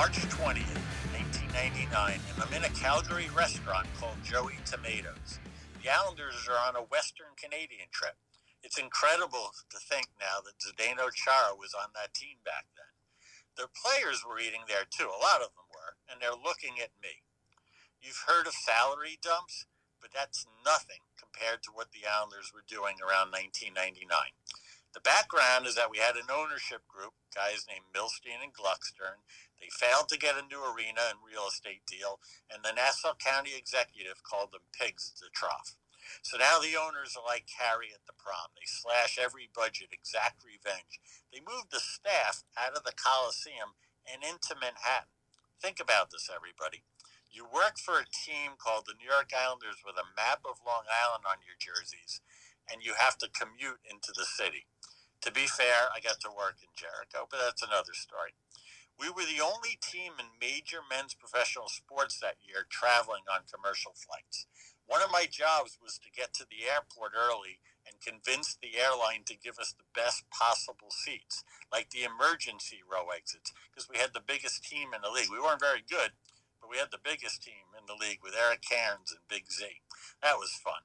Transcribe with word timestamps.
March 0.00 0.24
20th, 0.32 0.80
1999, 1.52 1.92
and 2.16 2.36
I'm 2.40 2.56
in 2.56 2.64
a 2.64 2.72
Calgary 2.72 3.28
restaurant 3.36 3.84
called 4.00 4.16
Joey 4.24 4.56
Tomatoes. 4.64 5.36
The 5.84 5.92
Islanders 5.92 6.48
are 6.48 6.56
on 6.56 6.72
a 6.72 6.88
Western 6.88 7.36
Canadian 7.36 7.92
trip. 7.92 8.16
It's 8.64 8.80
incredible 8.80 9.52
to 9.68 9.76
think 9.76 10.08
now 10.16 10.40
that 10.40 10.56
Zdeno 10.56 11.12
Chara 11.12 11.52
was 11.52 11.76
on 11.76 11.92
that 11.92 12.16
team 12.16 12.40
back 12.48 12.64
then. 12.80 12.96
Their 13.60 13.68
players 13.68 14.24
were 14.24 14.40
eating 14.40 14.64
there 14.72 14.88
too, 14.88 15.04
a 15.04 15.20
lot 15.20 15.44
of 15.44 15.52
them 15.52 15.68
were, 15.68 16.00
and 16.08 16.16
they're 16.16 16.32
looking 16.32 16.80
at 16.80 16.96
me. 17.04 17.20
You've 18.00 18.24
heard 18.24 18.48
of 18.48 18.56
salary 18.56 19.20
dumps, 19.20 19.68
but 20.00 20.16
that's 20.16 20.48
nothing 20.64 21.04
compared 21.20 21.60
to 21.68 21.76
what 21.76 21.92
the 21.92 22.08
Islanders 22.08 22.56
were 22.56 22.64
doing 22.64 22.96
around 23.04 23.36
1999. 23.36 24.08
The 24.92 25.00
background 25.00 25.66
is 25.70 25.78
that 25.78 25.90
we 25.90 25.98
had 26.02 26.16
an 26.18 26.26
ownership 26.34 26.82
group, 26.90 27.14
guys 27.30 27.62
named 27.70 27.94
Milstein 27.94 28.42
and 28.42 28.50
Gluckstern. 28.50 29.22
They 29.62 29.70
failed 29.70 30.10
to 30.10 30.18
get 30.18 30.34
a 30.34 30.42
new 30.42 30.66
arena 30.66 31.06
and 31.14 31.22
real 31.22 31.46
estate 31.46 31.86
deal, 31.86 32.18
and 32.50 32.64
the 32.64 32.74
Nassau 32.74 33.14
County 33.14 33.54
executive 33.54 34.26
called 34.26 34.50
them 34.50 34.66
pigs 34.74 35.14
at 35.14 35.22
the 35.22 35.30
trough. 35.30 35.78
So 36.22 36.38
now 36.38 36.58
the 36.58 36.74
owners 36.74 37.14
are 37.14 37.22
like 37.22 37.46
Carrie 37.46 37.94
at 37.94 38.02
the 38.10 38.18
prom. 38.18 38.50
They 38.58 38.66
slash 38.66 39.14
every 39.14 39.46
budget, 39.46 39.94
exact 39.94 40.42
revenge. 40.42 40.98
They 41.30 41.38
moved 41.38 41.70
the 41.70 41.78
staff 41.84 42.42
out 42.58 42.74
of 42.74 42.82
the 42.82 42.96
Coliseum 42.96 43.78
and 44.08 44.26
into 44.26 44.58
Manhattan. 44.58 45.14
Think 45.62 45.78
about 45.78 46.10
this, 46.10 46.26
everybody. 46.26 46.82
You 47.30 47.46
work 47.46 47.78
for 47.78 48.02
a 48.02 48.10
team 48.10 48.58
called 48.58 48.90
the 48.90 48.98
New 48.98 49.06
York 49.06 49.30
Islanders 49.30 49.86
with 49.86 49.94
a 49.94 50.10
map 50.18 50.42
of 50.42 50.58
Long 50.66 50.90
Island 50.90 51.22
on 51.30 51.46
your 51.46 51.54
jerseys, 51.60 52.18
and 52.66 52.82
you 52.82 52.98
have 52.98 53.14
to 53.22 53.30
commute 53.30 53.78
into 53.86 54.10
the 54.10 54.26
city. 54.26 54.66
To 55.22 55.30
be 55.32 55.46
fair, 55.46 55.92
I 55.92 56.00
got 56.00 56.20
to 56.24 56.32
work 56.32 56.56
in 56.64 56.72
Jericho, 56.72 57.28
but 57.28 57.40
that's 57.44 57.62
another 57.62 57.92
story. 57.92 58.32
We 58.96 59.08
were 59.08 59.24
the 59.24 59.44
only 59.44 59.76
team 59.80 60.16
in 60.20 60.40
major 60.40 60.80
men's 60.84 61.12
professional 61.12 61.68
sports 61.68 62.20
that 62.20 62.40
year 62.40 62.64
traveling 62.68 63.24
on 63.28 63.48
commercial 63.48 63.92
flights. 63.96 64.46
One 64.88 65.00
of 65.00 65.12
my 65.12 65.24
jobs 65.24 65.78
was 65.80 66.00
to 66.00 66.10
get 66.12 66.32
to 66.34 66.44
the 66.48 66.68
airport 66.68 67.12
early 67.16 67.60
and 67.88 68.00
convince 68.00 68.56
the 68.56 68.76
airline 68.80 69.24
to 69.28 69.36
give 69.36 69.58
us 69.58 69.72
the 69.72 69.88
best 69.94 70.24
possible 70.28 70.92
seats, 70.92 71.44
like 71.72 71.90
the 71.90 72.04
emergency 72.04 72.80
row 72.84 73.08
exits, 73.14 73.52
because 73.72 73.88
we 73.88 73.96
had 73.96 74.12
the 74.12 74.24
biggest 74.24 74.64
team 74.64 74.92
in 74.92 75.00
the 75.00 75.12
league. 75.12 75.32
We 75.32 75.40
weren't 75.40 75.64
very 75.64 75.84
good, 75.84 76.12
but 76.60 76.68
we 76.68 76.76
had 76.76 76.92
the 76.92 77.00
biggest 77.00 77.40
team 77.44 77.72
in 77.76 77.88
the 77.88 77.96
league 77.96 78.20
with 78.24 78.36
Eric 78.36 78.60
Cairns 78.64 79.12
and 79.12 79.24
Big 79.28 79.48
Z. 79.52 79.80
That 80.20 80.36
was 80.36 80.52
fun. 80.60 80.84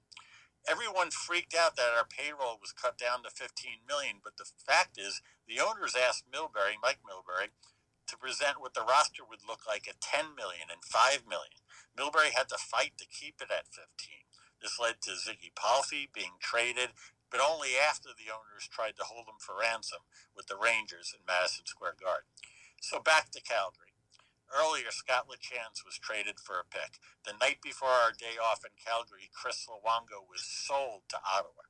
Everyone 0.66 1.12
freaked 1.14 1.54
out 1.54 1.78
that 1.78 1.94
our 1.94 2.10
payroll 2.10 2.58
was 2.58 2.74
cut 2.74 2.98
down 2.98 3.22
to 3.22 3.30
15 3.30 3.86
million, 3.88 4.18
but 4.24 4.38
the 4.38 4.50
fact 4.66 4.98
is, 4.98 5.22
the 5.46 5.62
owners 5.62 5.94
asked 5.94 6.26
Milbury, 6.26 6.82
Mike 6.82 7.06
Milbury, 7.06 7.54
to 8.10 8.18
present 8.18 8.60
what 8.60 8.74
the 8.74 8.82
roster 8.82 9.22
would 9.22 9.46
look 9.46 9.62
like 9.70 9.88
at 9.88 10.02
10 10.02 10.34
million 10.34 10.74
and 10.74 10.82
5 10.82 11.30
million. 11.30 11.62
Milbury 11.94 12.34
had 12.34 12.50
to 12.50 12.58
fight 12.58 12.98
to 12.98 13.06
keep 13.06 13.38
it 13.42 13.54
at 13.54 13.70
15. 13.70 13.86
This 14.58 14.82
led 14.82 15.02
to 15.06 15.14
Ziggy 15.14 15.54
Palffy 15.54 16.10
being 16.10 16.42
traded, 16.42 16.98
but 17.30 17.46
only 17.46 17.78
after 17.78 18.10
the 18.10 18.34
owners 18.34 18.66
tried 18.66 18.98
to 18.98 19.06
hold 19.06 19.30
him 19.30 19.38
for 19.38 19.54
ransom 19.62 20.10
with 20.36 20.48
the 20.48 20.58
Rangers 20.58 21.14
in 21.14 21.22
Madison 21.30 21.70
Square 21.70 22.02
Garden. 22.02 22.34
So 22.82 22.98
back 22.98 23.30
to 23.38 23.42
Calgary. 23.42 23.85
Earlier, 24.52 24.92
Scott 24.92 25.28
Lachance 25.28 25.84
was 25.86 25.98
traded 25.98 26.40
for 26.40 26.60
a 26.60 26.70
pick. 26.70 27.02
The 27.26 27.38
night 27.40 27.60
before 27.64 27.90
our 27.90 28.12
day 28.12 28.38
off 28.38 28.64
in 28.64 28.72
Calgary, 28.78 29.30
Chris 29.34 29.66
Luongo 29.66 30.22
was 30.26 30.46
sold 30.46 31.04
to 31.10 31.20
Ottawa. 31.22 31.66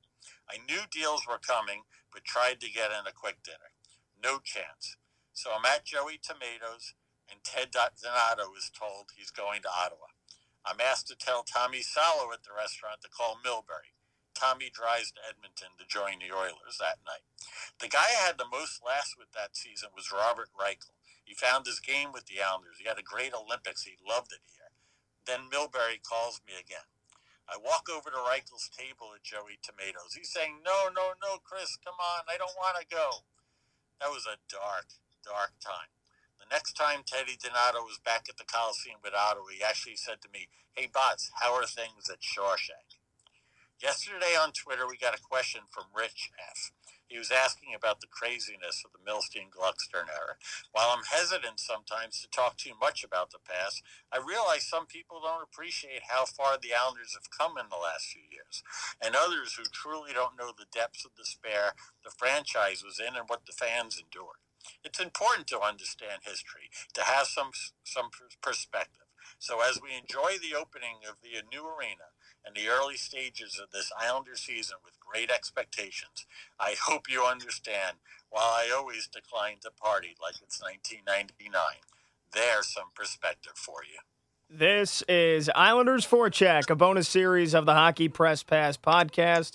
I 0.50 0.58
knew 0.68 0.90
deals 0.90 1.28
were 1.28 1.40
coming, 1.42 1.84
but 2.12 2.26
tried 2.26 2.60
to 2.62 2.72
get 2.72 2.92
in 2.92 3.08
a 3.08 3.16
quick 3.16 3.44
dinner. 3.44 3.74
No 4.22 4.40
chance. 4.40 4.98
So 5.34 5.52
I'm 5.52 5.66
at 5.66 5.86
Joey 5.86 6.20
Tomatoes, 6.22 6.96
and 7.30 7.44
Ted 7.44 7.72
Donato 7.72 8.54
is 8.58 8.72
told 8.72 9.12
he's 9.16 9.32
going 9.32 9.62
to 9.64 9.70
Ottawa. 9.70 10.14
I'm 10.66 10.82
asked 10.82 11.08
to 11.10 11.16
tell 11.16 11.44
Tommy 11.44 11.82
Salo 11.82 12.34
at 12.34 12.44
the 12.44 12.56
restaurant 12.56 13.02
to 13.02 13.10
call 13.10 13.38
Milbury. 13.46 13.94
Tommy 14.34 14.70
drives 14.74 15.12
to 15.14 15.24
Edmonton 15.24 15.78
to 15.80 15.88
join 15.88 16.20
the 16.20 16.36
Oilers 16.36 16.78
that 16.80 17.00
night. 17.06 17.24
The 17.80 17.88
guy 17.88 18.04
I 18.04 18.26
had 18.28 18.38
the 18.38 18.50
most 18.52 18.82
laughs 18.84 19.16
with 19.18 19.32
that 19.32 19.56
season 19.56 19.90
was 19.96 20.12
Robert 20.12 20.50
Reichel. 20.52 20.95
He 21.26 21.34
found 21.34 21.66
his 21.66 21.82
game 21.82 22.14
with 22.14 22.30
the 22.30 22.40
Islanders. 22.40 22.78
He 22.78 22.88
had 22.88 23.02
a 23.02 23.06
great 23.06 23.34
Olympics. 23.34 23.84
He 23.84 23.98
loved 23.98 24.32
it 24.32 24.46
here. 24.46 24.70
Then 25.26 25.50
Milbury 25.50 25.98
calls 26.06 26.40
me 26.46 26.54
again. 26.54 26.86
I 27.50 27.58
walk 27.58 27.90
over 27.90 28.10
to 28.10 28.26
Reichel's 28.26 28.70
table 28.70 29.14
at 29.14 29.26
Joey 29.26 29.58
Tomatoes. 29.62 30.14
He's 30.18 30.34
saying, 30.34 30.62
No, 30.66 30.90
no, 30.94 31.14
no, 31.22 31.42
Chris, 31.42 31.78
come 31.82 31.98
on. 31.98 32.26
I 32.30 32.38
don't 32.38 32.58
want 32.58 32.78
to 32.78 32.86
go. 32.86 33.26
That 34.02 34.14
was 34.14 34.26
a 34.26 34.42
dark, 34.50 34.94
dark 35.26 35.58
time. 35.62 35.94
The 36.42 36.50
next 36.50 36.74
time 36.74 37.02
Teddy 37.06 37.38
Donato 37.38 37.82
was 37.86 38.02
back 38.02 38.30
at 38.30 38.38
the 38.38 38.46
Coliseum 38.46 39.02
with 39.02 39.18
Otto, 39.18 39.50
he 39.50 39.66
actually 39.66 39.98
said 39.98 40.22
to 40.22 40.30
me, 40.30 40.50
Hey, 40.74 40.90
Bots, 40.92 41.32
how 41.42 41.54
are 41.54 41.66
things 41.66 42.10
at 42.10 42.22
Shawshank? 42.22 43.02
Yesterday 43.82 44.38
on 44.38 44.52
Twitter, 44.54 44.88
we 44.88 44.98
got 44.98 45.18
a 45.18 45.22
question 45.22 45.62
from 45.70 45.86
Rich 45.96 46.32
F. 46.38 46.72
He 47.08 47.18
was 47.20 47.32
asking 47.32 47.76
about 47.76 48.02
the 48.02 48.08
craziness 48.12 48.84
of 48.86 48.92
the 48.92 49.04
Milstein 49.04 49.50
Gluckstern 49.50 50.10
era. 50.10 50.36
While 50.72 50.92
I'm 50.92 51.06
hesitant 51.06 51.60
sometimes 51.60 52.22
to 52.22 52.30
talk 52.30 52.58
too 52.58 52.74
much 52.82 53.04
about 53.04 53.32
the 53.32 53.40
past, 53.40 53.84
I 54.12 54.18
realize 54.18 54.66
some 54.68 54.88
people 54.88 55.22
don't 55.22 55.44
appreciate 55.44 56.10
how 56.10 56.26
far 56.26 56.58
the 56.58 56.74
Islanders 56.74 57.14
have 57.14 57.30
come 57.30 57.58
in 57.58 57.70
the 57.70 57.82
last 57.82 58.08
few 58.08 58.24
years, 58.32 58.64
and 59.02 59.16
others 59.16 59.56
who 59.56 59.64
truly 59.72 60.14
don't 60.14 60.38
know 60.38 60.52
the 60.58 60.70
depths 60.74 61.06
of 61.06 61.16
despair 61.16 61.74
the 62.04 62.12
franchise 62.12 62.84
was 62.84 63.00
in 63.00 63.16
and 63.16 63.28
what 63.28 63.46
the 63.46 63.54
fans 63.54 63.98
endured. 64.02 64.42
It's 64.84 65.00
important 65.00 65.48
to 65.48 65.62
understand 65.62 66.24
history, 66.26 66.70
to 66.94 67.04
have 67.04 67.28
some 67.28 67.52
some 67.84 68.10
perspective. 68.42 69.06
So 69.40 69.62
as 69.62 69.82
we 69.82 69.96
enjoy 69.96 70.38
the 70.42 70.58
opening 70.58 71.06
of 71.10 71.18
the 71.22 71.42
new 71.52 71.66
arena 71.68 72.15
and 72.46 72.56
the 72.56 72.68
early 72.70 72.96
stages 72.96 73.60
of 73.62 73.72
this 73.72 73.92
Islander 74.00 74.36
season 74.36 74.78
with 74.84 75.00
great 75.00 75.32
expectations, 75.32 76.26
I 76.60 76.76
hope 76.82 77.10
you 77.10 77.24
understand 77.24 77.98
while 78.30 78.44
I 78.44 78.72
always 78.76 79.08
decline 79.08 79.58
to 79.62 79.72
party 79.72 80.16
like 80.22 80.36
it's 80.42 80.62
1999. 80.62 81.52
There's 82.34 82.68
some 82.68 82.90
perspective 82.94 83.54
for 83.56 83.84
you. 83.84 84.00
This 84.50 85.02
is 85.10 85.50
Islanders 85.56 86.06
Forecheck, 86.06 86.70
a 86.70 86.76
bonus 86.76 87.10
series 87.10 87.54
of 87.56 87.66
the 87.66 87.74
Hockey 87.74 88.10
Press 88.10 88.44
Pass 88.44 88.78
podcast, 88.78 89.54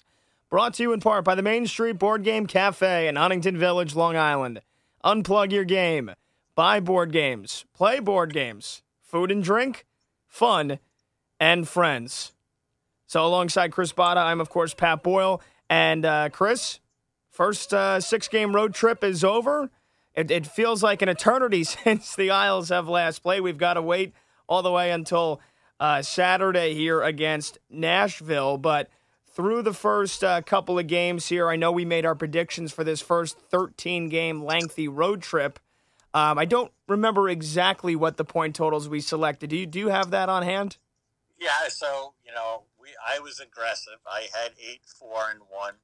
brought 0.49 0.75
to 0.75 0.83
you 0.83 0.93
in 0.93 1.01
part 1.01 1.25
by 1.25 1.37
the 1.37 1.43
Main 1.43 1.67
Street 1.67 1.99
Board 1.99 2.25
Game 2.25 2.47
Cafe 2.47 3.07
in 3.07 3.17
Huntington 3.17 3.57
Village, 3.57 3.95
Long 3.95 4.17
Island. 4.17 4.63
Unplug 5.05 5.53
your 5.53 5.65
game. 5.65 6.11
Buy 6.57 6.81
board 6.81 7.13
games. 7.13 7.65
Play 7.73 8.01
board 8.01 8.33
games. 8.33 8.83
Food 9.01 9.31
and 9.31 9.43
drink, 9.43 9.87
fun, 10.27 10.79
and 11.39 11.69
friends. 11.69 12.33
So, 13.11 13.27
alongside 13.27 13.73
Chris 13.73 13.93
Botta, 13.93 14.19
I'm, 14.21 14.41
of 14.41 14.51
course, 14.51 14.73
Pat 14.73 15.03
Boyle. 15.03 15.43
And 15.69 16.07
uh, 16.07 16.29
Chris, 16.29 16.79
first 17.29 17.75
uh, 17.75 17.99
six 17.99 18.29
game 18.29 18.55
road 18.55 18.73
trip 18.73 19.03
is 19.03 19.25
over. 19.25 19.69
It, 20.15 20.31
it, 20.31 20.47
feels 20.47 20.81
like 20.81 21.03
an 21.03 21.09
eternity 21.09 21.65
since 21.85 22.15
the 22.15 22.31
Isles 22.31 22.69
have 22.69 22.87
last 22.87 23.25
played. 23.25 23.41
We've 23.41 23.59
got 23.59 23.75
to 23.75 23.83
wait 23.83 24.15
all 24.49 24.63
the 24.63 24.71
way 24.71 24.93
until 24.93 25.41
uh, 25.81 26.03
Saturday 26.03 26.75
here 26.75 27.03
against 27.03 27.59
Nashville. 27.69 28.59
But 28.59 28.89
through 29.27 29.63
the 29.63 29.75
first 29.75 30.23
uh, 30.23 30.41
couple 30.43 30.79
of 30.79 30.87
games 30.87 31.27
here. 31.27 31.49
I 31.49 31.57
know 31.57 31.73
we 31.73 31.85
made 31.85 32.07
our 32.07 32.15
predictions 32.15 32.71
for 32.71 32.85
this 32.85 33.01
first 33.01 33.41
13 33.51 34.09
game 34.09 34.45
lengthy 34.45 34.87
road 34.87 35.21
trip. 35.21 35.59
Um, 36.15 36.39
I 36.39 36.45
don't 36.45 36.71
remember 36.87 37.29
exactly 37.29 37.97
what 37.97 38.19
the 38.19 38.25
point 38.25 38.55
totals 38.55 38.89
we 38.89 39.01
selected. 39.01 39.51
Do 39.51 39.57
you 39.57 39.67
do 39.67 39.81
you 39.81 39.89
have 39.89 40.13
that 40.13 40.29
on 40.29 40.45
hand? 40.45 40.77
Yeah, 41.41 41.67
so 41.69 42.15
you 42.25 42.33
know, 42.33 42.63
we 42.91 43.15
I 43.15 43.19
was 43.21 43.41
aggressive. 43.41 43.99
I 44.07 44.27
had 44.33 44.53
eight, 44.59 44.83
four, 44.99 45.31
and 45.31 45.41
one 45.49 45.75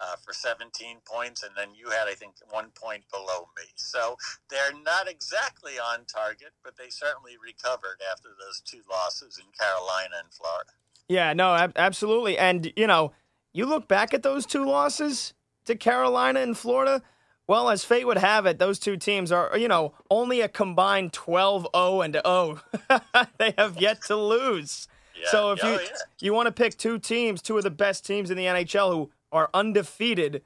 uh, 0.00 0.16
for 0.24 0.32
17 0.32 0.98
points, 1.04 1.42
and 1.42 1.52
then 1.56 1.68
you 1.74 1.90
had 1.90 2.08
I 2.08 2.14
think 2.14 2.34
one 2.50 2.70
point 2.74 3.04
below 3.10 3.48
me. 3.56 3.64
So 3.76 4.16
they're 4.50 4.78
not 4.84 5.08
exactly 5.08 5.72
on 5.78 6.04
target, 6.06 6.52
but 6.64 6.76
they 6.76 6.88
certainly 6.88 7.32
recovered 7.42 8.00
after 8.10 8.28
those 8.38 8.60
two 8.60 8.82
losses 8.90 9.38
in 9.38 9.46
Carolina 9.58 10.16
and 10.22 10.32
Florida. 10.32 10.70
Yeah, 11.08 11.32
no, 11.32 11.54
ab- 11.54 11.72
absolutely. 11.76 12.36
And, 12.36 12.72
you 12.76 12.86
know, 12.86 13.12
you 13.52 13.64
look 13.66 13.86
back 13.86 14.12
at 14.12 14.22
those 14.22 14.44
two 14.44 14.64
losses 14.64 15.34
to 15.66 15.76
Carolina 15.76 16.40
and 16.40 16.56
Florida. 16.58 17.02
Well, 17.46 17.70
as 17.70 17.84
fate 17.84 18.06
would 18.06 18.18
have 18.18 18.44
it, 18.44 18.58
those 18.58 18.80
two 18.80 18.96
teams 18.96 19.30
are, 19.30 19.56
you 19.56 19.68
know, 19.68 19.94
only 20.10 20.40
a 20.40 20.48
combined 20.48 21.12
12 21.12 21.68
0 21.74 22.00
and 22.00 22.20
0. 22.26 22.60
they 23.38 23.54
have 23.56 23.80
yet 23.80 24.02
to 24.06 24.16
lose. 24.16 24.88
Yeah. 25.20 25.28
So 25.30 25.52
if 25.52 25.60
oh, 25.62 25.72
you 25.72 25.80
yeah. 25.80 25.88
you 26.20 26.32
want 26.32 26.46
to 26.46 26.52
pick 26.52 26.76
two 26.76 26.98
teams, 26.98 27.42
two 27.42 27.56
of 27.56 27.64
the 27.64 27.70
best 27.70 28.06
teams 28.06 28.30
in 28.30 28.36
the 28.36 28.44
NHL 28.44 28.92
who 28.92 29.10
are 29.32 29.50
undefeated, 29.54 30.42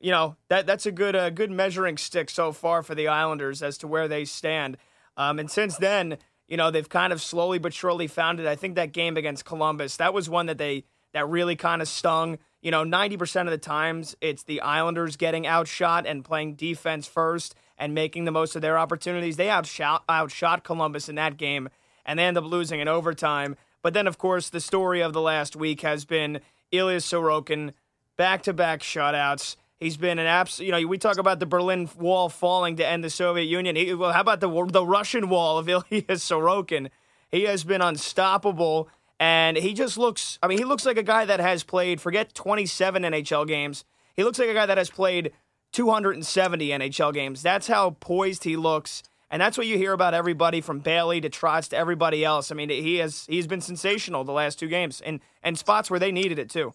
you 0.00 0.10
know, 0.10 0.36
that 0.48 0.66
that's 0.66 0.86
a 0.86 0.92
good 0.92 1.16
uh, 1.16 1.30
good 1.30 1.50
measuring 1.50 1.96
stick 1.96 2.30
so 2.30 2.52
far 2.52 2.82
for 2.82 2.94
the 2.94 3.08
Islanders 3.08 3.62
as 3.62 3.78
to 3.78 3.88
where 3.88 4.08
they 4.08 4.24
stand. 4.24 4.76
Um, 5.16 5.38
and 5.38 5.50
since 5.50 5.76
then, 5.76 6.18
you 6.48 6.56
know, 6.56 6.70
they've 6.70 6.88
kind 6.88 7.12
of 7.12 7.22
slowly 7.22 7.58
but 7.58 7.72
surely 7.72 8.06
found 8.06 8.40
it. 8.40 8.46
I 8.46 8.56
think 8.56 8.74
that 8.74 8.92
game 8.92 9.16
against 9.16 9.44
Columbus, 9.44 9.96
that 9.98 10.12
was 10.12 10.28
one 10.28 10.46
that 10.46 10.58
they 10.58 10.84
that 11.12 11.28
really 11.28 11.56
kind 11.56 11.80
of 11.80 11.88
stung. 11.88 12.38
you 12.60 12.70
know, 12.70 12.82
90% 12.82 13.42
of 13.42 13.50
the 13.50 13.58
times 13.58 14.16
it's 14.20 14.42
the 14.42 14.60
Islanders 14.60 15.16
getting 15.16 15.46
outshot 15.46 16.06
and 16.06 16.24
playing 16.24 16.54
defense 16.56 17.06
first 17.06 17.54
and 17.78 17.94
making 17.94 18.24
the 18.24 18.30
most 18.30 18.56
of 18.56 18.62
their 18.62 18.78
opportunities. 18.78 19.36
They 19.36 19.48
outshot, 19.48 20.02
outshot 20.08 20.64
Columbus 20.64 21.08
in 21.08 21.14
that 21.14 21.36
game 21.36 21.68
and 22.04 22.18
they 22.18 22.24
end 22.24 22.36
up 22.36 22.44
losing 22.44 22.80
in 22.80 22.88
overtime. 22.88 23.56
But 23.84 23.92
then, 23.92 24.06
of 24.06 24.16
course, 24.16 24.48
the 24.48 24.62
story 24.62 25.02
of 25.02 25.12
the 25.12 25.20
last 25.20 25.54
week 25.54 25.82
has 25.82 26.06
been 26.06 26.40
Ilya 26.72 27.00
Sorokin, 27.00 27.74
back 28.16 28.42
to 28.44 28.54
back 28.54 28.80
shutouts. 28.80 29.56
He's 29.78 29.98
been 29.98 30.18
an 30.18 30.26
absolute, 30.26 30.66
you 30.66 30.72
know, 30.72 30.88
we 30.88 30.96
talk 30.96 31.18
about 31.18 31.38
the 31.38 31.44
Berlin 31.44 31.90
Wall 31.98 32.30
falling 32.30 32.76
to 32.76 32.86
end 32.86 33.04
the 33.04 33.10
Soviet 33.10 33.44
Union. 33.44 33.76
He, 33.76 33.92
well, 33.92 34.12
how 34.12 34.22
about 34.22 34.40
the, 34.40 34.48
the 34.70 34.86
Russian 34.86 35.28
Wall 35.28 35.58
of 35.58 35.68
Ilya 35.68 35.82
Sorokin? 35.90 36.88
He 37.30 37.42
has 37.42 37.62
been 37.62 37.82
unstoppable. 37.82 38.88
And 39.20 39.58
he 39.58 39.74
just 39.74 39.98
looks, 39.98 40.38
I 40.42 40.46
mean, 40.46 40.56
he 40.56 40.64
looks 40.64 40.86
like 40.86 40.96
a 40.96 41.02
guy 41.02 41.26
that 41.26 41.40
has 41.40 41.62
played, 41.62 42.00
forget 42.00 42.32
27 42.32 43.02
NHL 43.02 43.46
games. 43.46 43.84
He 44.16 44.24
looks 44.24 44.38
like 44.38 44.48
a 44.48 44.54
guy 44.54 44.64
that 44.64 44.78
has 44.78 44.88
played 44.88 45.30
270 45.72 46.68
NHL 46.68 47.12
games. 47.12 47.42
That's 47.42 47.66
how 47.66 47.90
poised 48.00 48.44
he 48.44 48.56
looks. 48.56 49.02
And 49.34 49.40
that's 49.40 49.58
what 49.58 49.66
you 49.66 49.76
hear 49.76 49.92
about 49.92 50.14
everybody 50.14 50.60
from 50.60 50.78
Bailey 50.78 51.20
to 51.20 51.28
Trotz 51.28 51.70
to 51.70 51.76
everybody 51.76 52.24
else. 52.24 52.52
I 52.52 52.54
mean, 52.54 52.70
he 52.70 52.98
has 52.98 53.26
he's 53.28 53.48
been 53.48 53.60
sensational 53.60 54.22
the 54.22 54.30
last 54.30 54.60
two 54.60 54.68
games 54.68 55.00
and 55.00 55.18
and 55.42 55.58
spots 55.58 55.90
where 55.90 55.98
they 55.98 56.12
needed 56.12 56.38
it 56.38 56.48
too. 56.48 56.70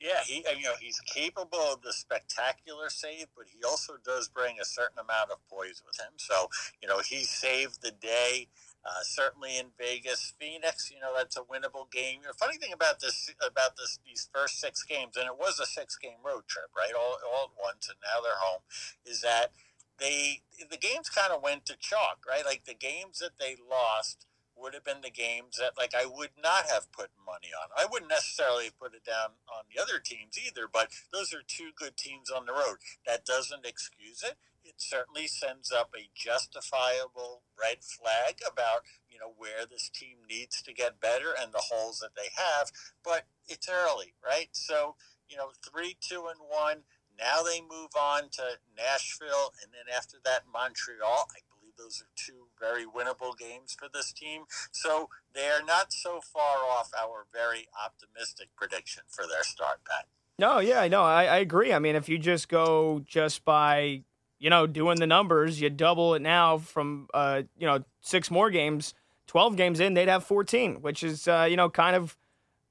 Yeah, 0.00 0.18
he 0.26 0.44
you 0.58 0.64
know 0.64 0.74
he's 0.80 1.00
capable 1.02 1.60
of 1.72 1.82
the 1.82 1.92
spectacular 1.92 2.90
save, 2.90 3.26
but 3.36 3.46
he 3.46 3.62
also 3.62 3.92
does 4.04 4.28
bring 4.28 4.56
a 4.60 4.64
certain 4.64 4.98
amount 4.98 5.30
of 5.30 5.38
poise 5.48 5.84
with 5.86 5.96
him. 6.00 6.14
So 6.16 6.48
you 6.82 6.88
know 6.88 6.98
he 6.98 7.22
saved 7.22 7.80
the 7.80 7.92
day. 7.92 8.48
Uh, 8.84 9.00
certainly 9.02 9.56
in 9.56 9.66
Vegas, 9.78 10.34
Phoenix, 10.38 10.90
you 10.90 11.00
know 11.00 11.12
that's 11.16 11.36
a 11.36 11.42
winnable 11.42 11.90
game. 11.92 12.20
The 12.26 12.34
funny 12.34 12.58
thing 12.58 12.72
about 12.74 12.98
this, 13.00 13.30
about 13.40 13.76
this, 13.78 14.00
these 14.04 14.28
first 14.34 14.60
six 14.60 14.82
games, 14.82 15.16
and 15.16 15.26
it 15.26 15.38
was 15.38 15.58
a 15.58 15.64
six-game 15.64 16.20
road 16.22 16.42
trip, 16.48 16.68
right, 16.76 16.92
all, 16.94 17.16
all 17.32 17.44
at 17.44 17.62
once, 17.62 17.88
and 17.88 17.96
now 18.02 18.20
they're 18.20 18.36
home. 18.36 18.60
Is 19.06 19.22
that 19.22 19.52
they 19.98 20.42
the 20.70 20.76
games 20.76 21.08
kind 21.08 21.32
of 21.32 21.42
went 21.42 21.66
to 21.66 21.76
chalk, 21.78 22.24
right? 22.28 22.44
Like 22.44 22.64
the 22.64 22.74
games 22.74 23.18
that 23.18 23.38
they 23.38 23.56
lost 23.56 24.26
would 24.56 24.74
have 24.74 24.84
been 24.84 25.02
the 25.02 25.10
games 25.10 25.56
that 25.58 25.76
like 25.76 25.94
I 25.94 26.06
would 26.06 26.30
not 26.40 26.66
have 26.66 26.92
put 26.92 27.10
money 27.26 27.50
on. 27.50 27.68
I 27.76 27.86
wouldn't 27.90 28.10
necessarily 28.10 28.70
put 28.70 28.94
it 28.94 29.04
down 29.04 29.38
on 29.48 29.64
the 29.68 29.80
other 29.80 29.98
teams 29.98 30.38
either, 30.38 30.68
but 30.72 30.88
those 31.12 31.32
are 31.32 31.42
two 31.46 31.70
good 31.76 31.96
teams 31.96 32.30
on 32.30 32.46
the 32.46 32.52
road. 32.52 32.78
That 33.06 33.24
doesn't 33.24 33.66
excuse 33.66 34.22
it. 34.22 34.36
It 34.64 34.74
certainly 34.78 35.26
sends 35.26 35.70
up 35.70 35.90
a 35.94 36.08
justifiable 36.14 37.42
red 37.60 37.84
flag 37.84 38.40
about, 38.50 38.80
you 39.10 39.18
know, 39.18 39.34
where 39.36 39.66
this 39.68 39.90
team 39.90 40.24
needs 40.28 40.62
to 40.62 40.72
get 40.72 41.00
better 41.00 41.34
and 41.38 41.52
the 41.52 41.68
holes 41.70 41.98
that 41.98 42.16
they 42.16 42.30
have, 42.36 42.72
but 43.04 43.24
it's 43.46 43.68
early, 43.68 44.14
right? 44.24 44.48
So, 44.52 44.96
you 45.28 45.36
know, 45.36 45.50
3 45.70 45.96
2 46.00 46.26
and 46.30 46.40
1 46.48 46.78
now 47.18 47.42
they 47.42 47.60
move 47.60 47.90
on 47.98 48.28
to 48.32 48.58
Nashville, 48.76 49.52
and 49.62 49.72
then 49.72 49.94
after 49.94 50.18
that, 50.24 50.42
Montreal. 50.52 51.28
I 51.30 51.40
believe 51.48 51.74
those 51.78 52.02
are 52.02 52.10
two 52.16 52.48
very 52.58 52.84
winnable 52.84 53.36
games 53.36 53.76
for 53.78 53.88
this 53.92 54.12
team. 54.12 54.42
So 54.72 55.08
they 55.34 55.48
are 55.48 55.64
not 55.64 55.92
so 55.92 56.20
far 56.20 56.58
off 56.58 56.90
our 56.98 57.26
very 57.32 57.66
optimistic 57.84 58.48
prediction 58.56 59.04
for 59.08 59.26
their 59.26 59.42
start, 59.42 59.80
Pat. 59.84 60.06
No, 60.38 60.58
yeah, 60.58 60.86
no, 60.88 61.02
I, 61.02 61.24
I 61.24 61.36
agree. 61.36 61.72
I 61.72 61.78
mean, 61.78 61.94
if 61.94 62.08
you 62.08 62.18
just 62.18 62.48
go 62.48 63.02
just 63.06 63.44
by 63.44 64.02
you 64.38 64.50
know 64.50 64.66
doing 64.66 64.98
the 64.98 65.06
numbers, 65.06 65.60
you 65.60 65.70
double 65.70 66.14
it 66.14 66.22
now 66.22 66.58
from 66.58 67.08
uh, 67.14 67.42
you 67.56 67.66
know 67.66 67.84
six 68.00 68.30
more 68.30 68.50
games, 68.50 68.94
twelve 69.26 69.56
games 69.56 69.78
in, 69.78 69.94
they'd 69.94 70.08
have 70.08 70.24
fourteen, 70.24 70.82
which 70.82 71.04
is 71.04 71.28
uh, 71.28 71.46
you 71.48 71.56
know 71.56 71.70
kind 71.70 71.94
of 71.94 72.16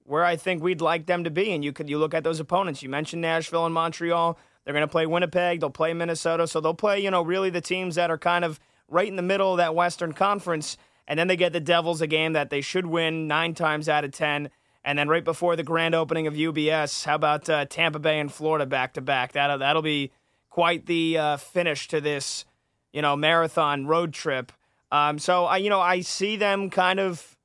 where 0.06 0.26
I 0.26 0.36
think 0.36 0.62
we'd 0.62 0.82
like 0.82 1.06
them 1.06 1.24
to 1.24 1.30
be. 1.30 1.52
And 1.52 1.64
you 1.64 1.74
could 1.74 1.90
you 1.90 1.98
look 1.98 2.14
at 2.14 2.24
those 2.24 2.40
opponents. 2.40 2.84
You 2.84 2.90
mentioned 2.90 3.22
Nashville 3.22 3.66
and 3.66 3.74
Montreal. 3.74 4.38
They're 4.64 4.74
going 4.74 4.82
to 4.82 4.92
play 4.92 5.06
Winnipeg. 5.06 5.60
They'll 5.60 5.70
play 5.70 5.94
Minnesota. 5.94 6.48
So 6.48 6.62
they'll 6.62 6.74
play, 6.74 7.00
you 7.00 7.12
know, 7.12 7.22
really 7.22 7.50
the 7.50 7.62
teams 7.62 7.96
that 7.96 8.12
are 8.12 8.18
kind 8.18 8.46
of 8.46 8.60
right 8.88 9.08
in 9.08 9.16
the 9.16 9.22
middle 9.22 9.52
of 9.52 9.58
that 9.58 9.76
Western 9.76 10.14
Conference. 10.14 10.78
And 11.08 11.20
then 11.20 11.28
they 11.28 11.36
get 11.36 11.54
the 11.54 11.60
Devils 11.60 12.02
a 12.02 12.08
game 12.08 12.34
that 12.34 12.50
they 12.50 12.62
should 12.62 12.86
win 12.86 13.28
nine 13.28 13.54
times 13.54 13.90
out 13.90 14.06
of 14.06 14.12
ten. 14.12 14.50
And 14.86 15.00
then 15.00 15.08
right 15.08 15.24
before 15.24 15.56
the 15.56 15.64
grand 15.64 15.96
opening 15.96 16.28
of 16.28 16.34
UBS, 16.34 17.06
how 17.06 17.16
about 17.16 17.50
uh, 17.50 17.66
Tampa 17.66 18.00
Bay 18.00 18.20
and 18.20 18.32
Florida 18.32 18.66
back 18.66 18.94
to 18.94 19.02
back? 19.02 19.34
That'll 19.34 19.58
that'll 19.58 19.82
be 19.82 20.12
quite 20.50 20.86
the 20.86 21.18
uh, 21.18 21.38
finish 21.38 21.88
to 21.90 22.00
this, 22.02 22.46
you 22.92 23.02
know, 23.02 23.16
marathon 23.16 23.88
road 23.88 24.14
trip. 24.14 24.52
Um, 24.92 25.18
so 25.18 25.46
I, 25.46 25.58
you 25.58 25.70
know, 25.70 25.80
I 25.80 26.02
see 26.02 26.36
them 26.36 26.70
kind 26.70 27.00
of 27.00 27.36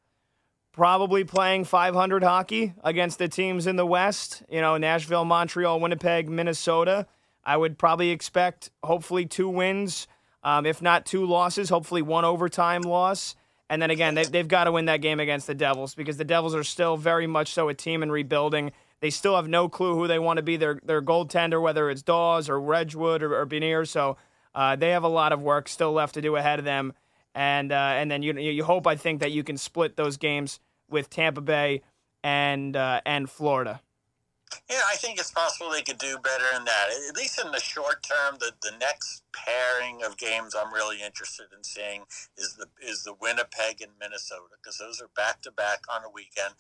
probably 0.79 1.25
playing 1.25 1.65
500 1.65 2.23
hockey 2.23 2.73
against 2.85 3.19
the 3.19 3.27
teams 3.27 3.67
in 3.67 3.75
the 3.75 3.85
West. 3.85 4.45
You 4.49 4.61
know, 4.61 4.77
Nashville, 4.77 5.25
Montreal, 5.25 5.81
Winnipeg, 5.81 6.29
Minnesota. 6.29 7.09
I 7.45 7.57
would 7.57 7.79
probably 7.79 8.11
expect 8.11 8.71
hopefully 8.85 9.27
two 9.27 9.49
wins, 9.49 10.07
um, 10.45 10.67
if 10.67 10.81
not 10.81 11.05
two 11.05 11.27
losses, 11.27 11.69
hopefully 11.69 12.01
one 12.01 12.25
overtime 12.25 12.83
loss. 12.83 13.35
And 13.69 13.83
then 13.83 13.91
again, 13.91 14.15
they, 14.15 14.23
they've 14.23 14.47
got 14.47 14.65
to 14.65 14.73
win 14.73 14.85
that 14.85 15.01
game 15.01 15.19
against 15.19 15.49
the 15.49 15.55
Devils 15.55 15.97
because 15.97 16.17
the 16.17 16.25
Devils 16.25 16.55
are 16.55 16.63
still 16.63 16.97
very 16.97 17.27
much 17.27 17.51
so 17.51 17.69
a 17.69 17.75
team 17.75 18.05
in 18.05 18.13
rebuilding. 18.13 18.71
They 19.01 19.11
still 19.11 19.35
have 19.35 19.49
no 19.49 19.69
clue 19.69 19.97
who 19.97 20.07
they 20.07 20.21
want 20.21 20.37
to 20.37 20.45
be 20.45 20.57
their 20.57 20.79
their 20.85 21.03
goaltender, 21.03 21.61
whether 21.61 21.91
it's 21.91 22.03
Daws 22.03 22.49
or 22.49 22.61
Wedgewood 22.61 23.25
or, 23.25 23.37
or 23.37 23.47
Bernier. 23.47 23.85
So 23.85 24.17
uh, 24.55 24.77
they 24.77 24.91
have 24.91 25.03
a 25.03 25.09
lot 25.09 25.33
of 25.33 25.43
work 25.43 25.69
still 25.69 25.93
left 25.93 26.15
to 26.15 26.23
do 26.23 26.37
ahead 26.37 26.61
of 26.61 26.65
them. 26.65 26.93
And 27.35 27.73
uh, 27.73 27.95
and 27.97 28.09
then 28.09 28.23
you 28.23 28.35
you 28.35 28.63
hope 28.63 28.87
I 28.87 28.95
think 28.95 29.21
that 29.23 29.33
you 29.33 29.43
can 29.43 29.57
split 29.57 29.97
those 29.97 30.17
games 30.17 30.61
with 30.89 31.11
Tampa 31.11 31.41
Bay 31.41 31.83
and 32.23 32.77
uh, 32.77 33.01
and 33.07 33.31
Florida. 33.31 33.81
Yeah, 34.71 34.81
I 34.91 34.97
think 34.97 35.19
it's 35.19 35.31
possible 35.31 35.71
they 35.71 35.83
could 35.83 35.99
do 35.99 36.19
better 36.19 36.45
in 36.57 36.65
that. 36.65 36.87
At 37.09 37.17
least 37.17 37.41
in 37.43 37.53
the 37.53 37.61
short 37.61 38.03
term, 38.03 38.37
the, 38.41 38.53
the 38.63 38.77
next 38.79 39.23
pairing 39.33 40.03
of 40.03 40.17
games 40.17 40.55
I'm 40.55 40.73
really 40.73 41.03
interested 41.03 41.47
in 41.57 41.63
seeing 41.65 42.05
is 42.37 42.57
the 42.57 42.67
is 42.81 43.05
the 43.05 43.15
Winnipeg 43.15 43.83
and 43.83 43.93
Minnesota 44.01 44.57
because 44.61 44.79
those 44.79 45.01
are 45.01 45.11
back 45.15 45.43
to 45.43 45.53
back 45.53 45.81
on 45.93 46.05
a 46.05 46.11
weekend. 46.11 46.55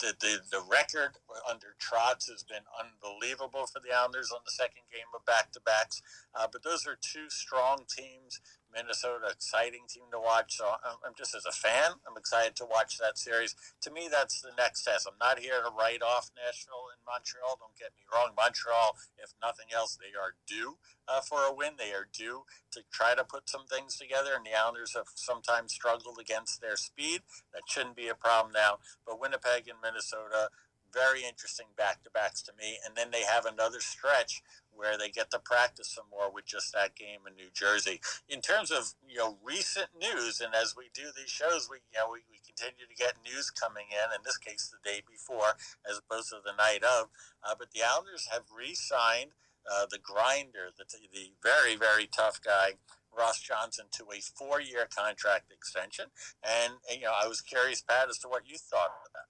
The, 0.00 0.14
the, 0.18 0.40
the 0.50 0.62
record 0.68 1.18
under 1.48 1.76
Trotz 1.78 2.28
has 2.28 2.42
been 2.42 2.66
unbelievable 2.74 3.66
for 3.66 3.78
the 3.78 3.94
Islanders 3.94 4.32
on 4.34 4.40
the 4.44 4.50
second 4.50 4.82
game 4.90 5.06
of 5.14 5.24
back 5.24 5.52
to 5.52 5.60
backs, 5.60 6.02
uh, 6.34 6.48
but 6.50 6.64
those 6.64 6.86
are 6.88 6.98
two 7.00 7.30
strong 7.30 7.84
teams 7.86 8.40
Minnesota, 8.74 9.28
exciting 9.30 9.84
team 9.88 10.04
to 10.12 10.18
watch. 10.18 10.56
So 10.56 10.64
I'm 11.04 11.14
just 11.16 11.34
as 11.34 11.46
a 11.46 11.52
fan, 11.52 12.00
I'm 12.08 12.16
excited 12.16 12.56
to 12.56 12.64
watch 12.64 12.98
that 12.98 13.18
series. 13.18 13.54
To 13.82 13.90
me, 13.90 14.08
that's 14.10 14.40
the 14.40 14.52
next 14.56 14.84
test. 14.84 15.06
I'm 15.06 15.18
not 15.20 15.38
here 15.38 15.60
to 15.62 15.70
write 15.70 16.02
off 16.02 16.30
Nashville 16.36 16.90
and 16.90 17.00
Montreal. 17.06 17.58
Don't 17.60 17.78
get 17.78 17.92
me 17.96 18.02
wrong. 18.12 18.32
Montreal, 18.36 18.96
if 19.22 19.34
nothing 19.42 19.66
else, 19.74 19.96
they 19.96 20.16
are 20.18 20.34
due 20.46 20.78
uh, 21.08 21.20
for 21.20 21.44
a 21.44 21.54
win. 21.54 21.74
They 21.78 21.92
are 21.92 22.08
due 22.12 22.44
to 22.72 22.80
try 22.92 23.14
to 23.14 23.24
put 23.24 23.48
some 23.48 23.66
things 23.66 23.96
together. 23.96 24.32
And 24.34 24.44
the 24.44 24.56
Islanders 24.56 24.94
have 24.94 25.12
sometimes 25.14 25.72
struggled 25.72 26.18
against 26.20 26.60
their 26.60 26.76
speed. 26.76 27.22
That 27.52 27.68
shouldn't 27.68 27.96
be 27.96 28.08
a 28.08 28.14
problem 28.14 28.52
now. 28.52 28.78
But 29.06 29.20
Winnipeg 29.20 29.68
and 29.68 29.78
Minnesota, 29.82 30.48
very 30.92 31.24
interesting 31.24 31.66
back 31.76 32.04
to 32.04 32.10
backs 32.10 32.42
to 32.42 32.52
me. 32.58 32.78
And 32.84 32.96
then 32.96 33.10
they 33.10 33.22
have 33.22 33.46
another 33.46 33.80
stretch 33.80 34.42
where 34.74 34.98
they 34.98 35.08
get 35.08 35.30
to 35.30 35.38
practice 35.38 35.92
some 35.94 36.06
more 36.10 36.32
with 36.32 36.46
just 36.46 36.72
that 36.72 36.96
game 36.96 37.20
in 37.26 37.34
New 37.34 37.50
Jersey. 37.52 38.00
In 38.28 38.40
terms 38.40 38.70
of 38.70 38.94
you 39.06 39.18
know 39.18 39.38
recent 39.42 39.88
news, 39.98 40.40
and 40.40 40.54
as 40.54 40.74
we 40.76 40.90
do 40.94 41.12
these 41.16 41.30
shows, 41.30 41.68
we 41.70 41.78
you 41.92 41.98
know 41.98 42.10
we, 42.12 42.20
we 42.30 42.40
continue 42.44 42.86
to 42.88 42.96
get 42.96 43.14
news 43.24 43.50
coming 43.50 43.86
in. 43.90 44.14
In 44.14 44.22
this 44.24 44.38
case, 44.38 44.72
the 44.72 44.82
day 44.88 45.02
before, 45.08 45.56
as 45.88 45.98
opposed 45.98 46.30
to 46.30 46.36
the 46.44 46.56
night 46.56 46.82
of. 46.82 47.08
Uh, 47.44 47.54
but 47.58 47.70
the 47.72 47.82
Islanders 47.82 48.28
have 48.30 48.42
re-signed 48.54 49.32
uh, 49.70 49.86
the 49.90 49.98
grinder, 49.98 50.70
the 50.76 50.84
the 51.12 51.32
very 51.42 51.76
very 51.76 52.06
tough 52.06 52.40
guy. 52.42 52.74
Ross 53.16 53.40
Johnston 53.40 53.86
to 53.92 54.04
a 54.04 54.20
four-year 54.20 54.88
contract 54.88 55.52
extension, 55.52 56.06
and, 56.42 56.74
and 56.90 56.98
you 56.98 57.04
know 57.04 57.12
I 57.12 57.28
was 57.28 57.42
curious, 57.42 57.82
Pat, 57.82 58.08
as 58.08 58.18
to 58.20 58.28
what 58.28 58.48
you 58.48 58.56
thought 58.56 58.86
of 58.86 59.12
that. 59.12 59.28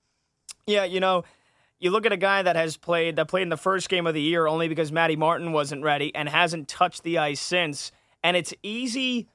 Yeah, 0.67 0.85
you 0.85 1.01
know, 1.01 1.25
you 1.83 1.91
look 1.91 2.07
at 2.07 2.13
a 2.13 2.17
guy 2.17 2.43
that 2.43 2.55
has 2.55 2.77
played 2.77 3.17
that 3.17 3.27
played 3.27 3.43
in 3.43 3.49
the 3.49 3.57
first 3.57 3.89
game 3.89 4.07
of 4.07 4.15
the 4.15 4.23
year 4.23 4.47
only 4.47 4.69
because 4.69 4.93
Matty 4.93 5.17
Martin 5.17 5.51
wasn't 5.51 5.83
ready 5.83 6.15
and 6.15 6.29
hasn't 6.29 6.69
touched 6.69 7.03
the 7.03 7.19
ice 7.19 7.41
since. 7.41 7.91
And 8.23 8.37
it's 8.37 8.55
easy, 8.63 9.27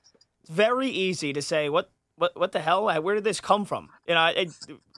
very 0.47 0.87
easy 0.87 1.33
to 1.33 1.41
say 1.41 1.67
what 1.67 1.91
what 2.15 2.39
what 2.39 2.53
the 2.53 2.61
hell? 2.61 2.89
Where 3.03 3.15
did 3.15 3.25
this 3.25 3.41
come 3.41 3.65
from? 3.65 3.89
You 4.07 4.15
know, 4.15 4.27
it, 4.27 4.49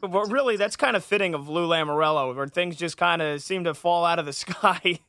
really 0.04 0.58
that's 0.58 0.76
kind 0.76 0.96
of 0.96 1.04
fitting 1.04 1.34
of 1.34 1.50
Lou 1.50 1.68
Lamoriello, 1.68 2.36
where 2.36 2.48
things 2.48 2.76
just 2.76 2.98
kind 2.98 3.20
of 3.20 3.42
seem 3.42 3.64
to 3.64 3.74
fall 3.74 4.06
out 4.06 4.20
of 4.20 4.28
the 4.28 4.34
sky 4.46 5.00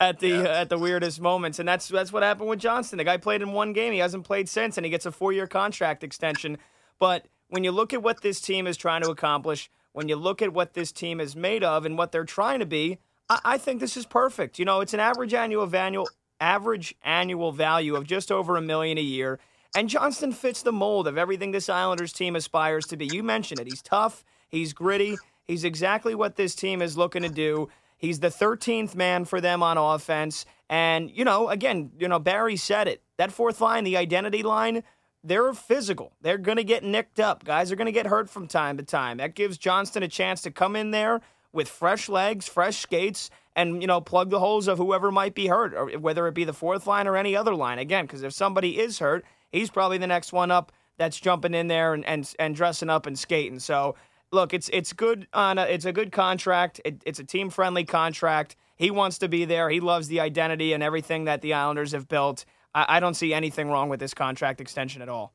at 0.00 0.20
the 0.20 0.28
yeah. 0.28 0.40
uh, 0.40 0.62
at 0.62 0.70
the 0.70 0.78
weirdest 0.78 1.20
moments, 1.20 1.58
and 1.58 1.68
that's 1.68 1.86
that's 1.88 2.14
what 2.14 2.22
happened 2.22 2.48
with 2.48 2.60
Johnston. 2.60 2.96
The 2.96 3.04
guy 3.04 3.18
played 3.18 3.42
in 3.42 3.52
one 3.52 3.74
game, 3.74 3.92
he 3.92 3.98
hasn't 3.98 4.24
played 4.24 4.48
since, 4.48 4.78
and 4.78 4.86
he 4.86 4.90
gets 4.90 5.04
a 5.04 5.12
four 5.12 5.34
year 5.34 5.46
contract 5.46 6.02
extension. 6.02 6.56
But 6.98 7.26
when 7.50 7.62
you 7.62 7.72
look 7.72 7.92
at 7.92 8.02
what 8.02 8.22
this 8.22 8.40
team 8.40 8.66
is 8.66 8.78
trying 8.78 9.02
to 9.02 9.10
accomplish 9.10 9.70
when 9.92 10.08
you 10.08 10.16
look 10.16 10.42
at 10.42 10.52
what 10.52 10.74
this 10.74 10.92
team 10.92 11.20
is 11.20 11.34
made 11.34 11.64
of 11.64 11.84
and 11.84 11.98
what 11.98 12.12
they're 12.12 12.24
trying 12.24 12.60
to 12.60 12.66
be, 12.66 12.98
I, 13.28 13.40
I 13.44 13.58
think 13.58 13.80
this 13.80 13.96
is 13.96 14.06
perfect. 14.06 14.58
You 14.58 14.64
know, 14.64 14.80
it's 14.80 14.94
an 14.94 15.00
average 15.00 15.34
annual 15.34 15.74
annual 15.74 16.08
average 16.40 16.94
annual 17.02 17.52
value 17.52 17.94
of 17.94 18.06
just 18.06 18.32
over 18.32 18.56
a 18.56 18.62
million 18.62 18.98
a 18.98 19.02
year. 19.02 19.38
And 19.74 19.88
Johnston 19.88 20.32
fits 20.32 20.62
the 20.62 20.72
mold 20.72 21.06
of 21.06 21.16
everything 21.16 21.52
this 21.52 21.68
Islanders 21.68 22.12
team 22.12 22.34
aspires 22.34 22.86
to 22.86 22.96
be. 22.96 23.06
You 23.06 23.22
mentioned 23.22 23.60
it. 23.60 23.68
He's 23.68 23.82
tough, 23.82 24.24
he's 24.48 24.72
gritty, 24.72 25.16
he's 25.44 25.64
exactly 25.64 26.14
what 26.14 26.36
this 26.36 26.54
team 26.54 26.82
is 26.82 26.96
looking 26.96 27.22
to 27.22 27.28
do. 27.28 27.68
He's 27.96 28.20
the 28.20 28.28
13th 28.28 28.94
man 28.94 29.26
for 29.26 29.42
them 29.42 29.62
on 29.62 29.76
offense. 29.76 30.46
And, 30.70 31.10
you 31.10 31.24
know, 31.24 31.50
again, 31.50 31.90
you 31.98 32.08
know, 32.08 32.18
Barry 32.18 32.56
said 32.56 32.88
it. 32.88 33.02
That 33.18 33.30
fourth 33.30 33.60
line, 33.60 33.84
the 33.84 33.98
identity 33.98 34.42
line, 34.42 34.82
they're 35.22 35.52
physical. 35.52 36.12
They're 36.20 36.38
going 36.38 36.56
to 36.56 36.64
get 36.64 36.82
nicked 36.82 37.20
up. 37.20 37.44
Guys 37.44 37.70
are 37.70 37.76
going 37.76 37.86
to 37.86 37.92
get 37.92 38.06
hurt 38.06 38.30
from 38.30 38.46
time 38.46 38.76
to 38.78 38.82
time. 38.82 39.18
That 39.18 39.34
gives 39.34 39.58
Johnston 39.58 40.02
a 40.02 40.08
chance 40.08 40.42
to 40.42 40.50
come 40.50 40.76
in 40.76 40.90
there 40.90 41.20
with 41.52 41.68
fresh 41.68 42.08
legs, 42.08 42.48
fresh 42.48 42.78
skates, 42.78 43.30
and, 43.56 43.82
you 43.82 43.86
know, 43.86 44.00
plug 44.00 44.30
the 44.30 44.38
holes 44.38 44.68
of 44.68 44.78
whoever 44.78 45.10
might 45.10 45.34
be 45.34 45.48
hurt, 45.48 45.74
or 45.74 45.98
whether 45.98 46.26
it 46.28 46.34
be 46.34 46.44
the 46.44 46.52
fourth 46.52 46.86
line 46.86 47.06
or 47.06 47.16
any 47.16 47.34
other 47.34 47.54
line. 47.54 47.78
Again, 47.78 48.06
because 48.06 48.22
if 48.22 48.32
somebody 48.32 48.78
is 48.78 49.00
hurt, 49.00 49.24
he's 49.50 49.70
probably 49.70 49.98
the 49.98 50.06
next 50.06 50.32
one 50.32 50.50
up 50.50 50.72
that's 50.96 51.18
jumping 51.20 51.54
in 51.54 51.66
there 51.66 51.92
and, 51.92 52.04
and, 52.06 52.32
and 52.38 52.54
dressing 52.54 52.88
up 52.88 53.06
and 53.06 53.18
skating. 53.18 53.58
So, 53.58 53.96
look, 54.32 54.54
it's 54.54 54.68
it's 54.72 54.92
good 54.92 55.26
on 55.32 55.58
a, 55.58 55.64
it's 55.64 55.84
a 55.84 55.92
good 55.92 56.12
contract. 56.12 56.80
It, 56.84 57.02
it's 57.04 57.18
a 57.18 57.24
team 57.24 57.50
friendly 57.50 57.84
contract. 57.84 58.54
He 58.76 58.90
wants 58.90 59.18
to 59.18 59.28
be 59.28 59.44
there. 59.44 59.68
He 59.70 59.80
loves 59.80 60.08
the 60.08 60.20
identity 60.20 60.72
and 60.72 60.82
everything 60.82 61.24
that 61.24 61.42
the 61.42 61.52
Islanders 61.52 61.92
have 61.92 62.08
built. 62.08 62.44
I, 62.74 62.96
I 62.96 63.00
don't 63.00 63.14
see 63.14 63.34
anything 63.34 63.68
wrong 63.68 63.88
with 63.88 64.00
this 64.00 64.14
contract 64.14 64.60
extension 64.60 65.02
at 65.02 65.08
all. 65.08 65.34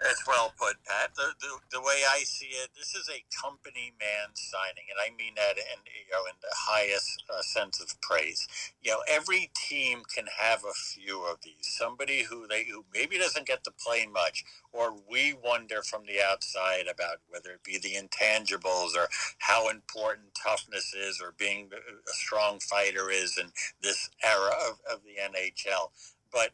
That's 0.00 0.24
well 0.28 0.52
put, 0.56 0.76
Pat. 0.86 1.10
The, 1.16 1.34
the, 1.40 1.78
the, 1.78 1.80
way 1.80 2.02
I 2.08 2.20
see 2.20 2.46
it, 2.46 2.70
this 2.76 2.94
is 2.94 3.10
a 3.10 3.24
company 3.36 3.92
man 3.98 4.30
signing, 4.34 4.84
and 4.88 4.98
I 5.02 5.10
mean 5.16 5.34
that 5.34 5.58
in 5.58 5.80
you 5.86 6.12
know 6.12 6.24
in 6.26 6.38
the 6.40 6.54
highest 6.54 7.24
uh, 7.28 7.42
sense 7.42 7.80
of 7.80 8.00
praise. 8.00 8.46
You 8.80 8.92
know, 8.92 9.02
every 9.08 9.50
team 9.56 10.02
can 10.14 10.26
have 10.38 10.62
a 10.62 10.72
few 10.72 11.24
of 11.24 11.38
these. 11.42 11.66
Somebody 11.76 12.22
who 12.22 12.46
they 12.46 12.64
who 12.64 12.84
maybe 12.94 13.18
doesn't 13.18 13.48
get 13.48 13.64
to 13.64 13.72
play 13.72 14.06
much, 14.06 14.44
or 14.72 14.94
we 15.10 15.34
wonder 15.44 15.82
from 15.82 16.02
the 16.06 16.22
outside 16.22 16.86
about 16.86 17.16
whether 17.28 17.50
it 17.50 17.64
be 17.64 17.78
the 17.78 17.98
intangibles 17.98 18.94
or 18.94 19.08
how 19.38 19.68
important 19.68 20.28
toughness 20.40 20.94
is, 20.94 21.20
or 21.20 21.34
being 21.36 21.70
a 21.74 22.12
strong 22.12 22.60
fighter 22.60 23.10
is 23.10 23.36
in 23.36 23.50
this 23.82 24.10
era 24.22 24.52
of, 24.70 24.78
of 24.88 25.00
the 25.02 25.16
NHL. 25.20 25.90
But 26.30 26.50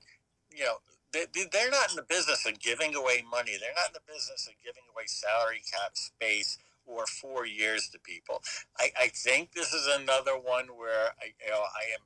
you 0.54 0.64
know 0.64 0.78
they, 1.12 1.26
they're 1.52 1.70
not 1.70 1.90
in 1.90 1.96
the 1.96 2.06
business 2.08 2.46
of 2.46 2.58
giving 2.60 2.94
away 2.94 3.22
money. 3.30 3.52
They're 3.60 3.76
not 3.76 3.88
in 3.88 3.94
the 3.94 4.12
business 4.12 4.48
of 4.48 4.54
giving 4.64 4.82
away 4.92 5.04
salary 5.06 5.62
cap 5.70 5.92
space 5.94 6.58
or 6.86 7.06
four 7.06 7.46
years 7.46 7.88
to 7.92 7.98
people. 8.00 8.42
I, 8.78 8.90
I 9.00 9.08
think 9.08 9.52
this 9.52 9.72
is 9.72 9.86
another 9.86 10.32
one 10.32 10.66
where 10.76 11.14
I, 11.22 11.32
you 11.44 11.50
know, 11.50 11.62
I 11.62 11.94
am 11.94 12.00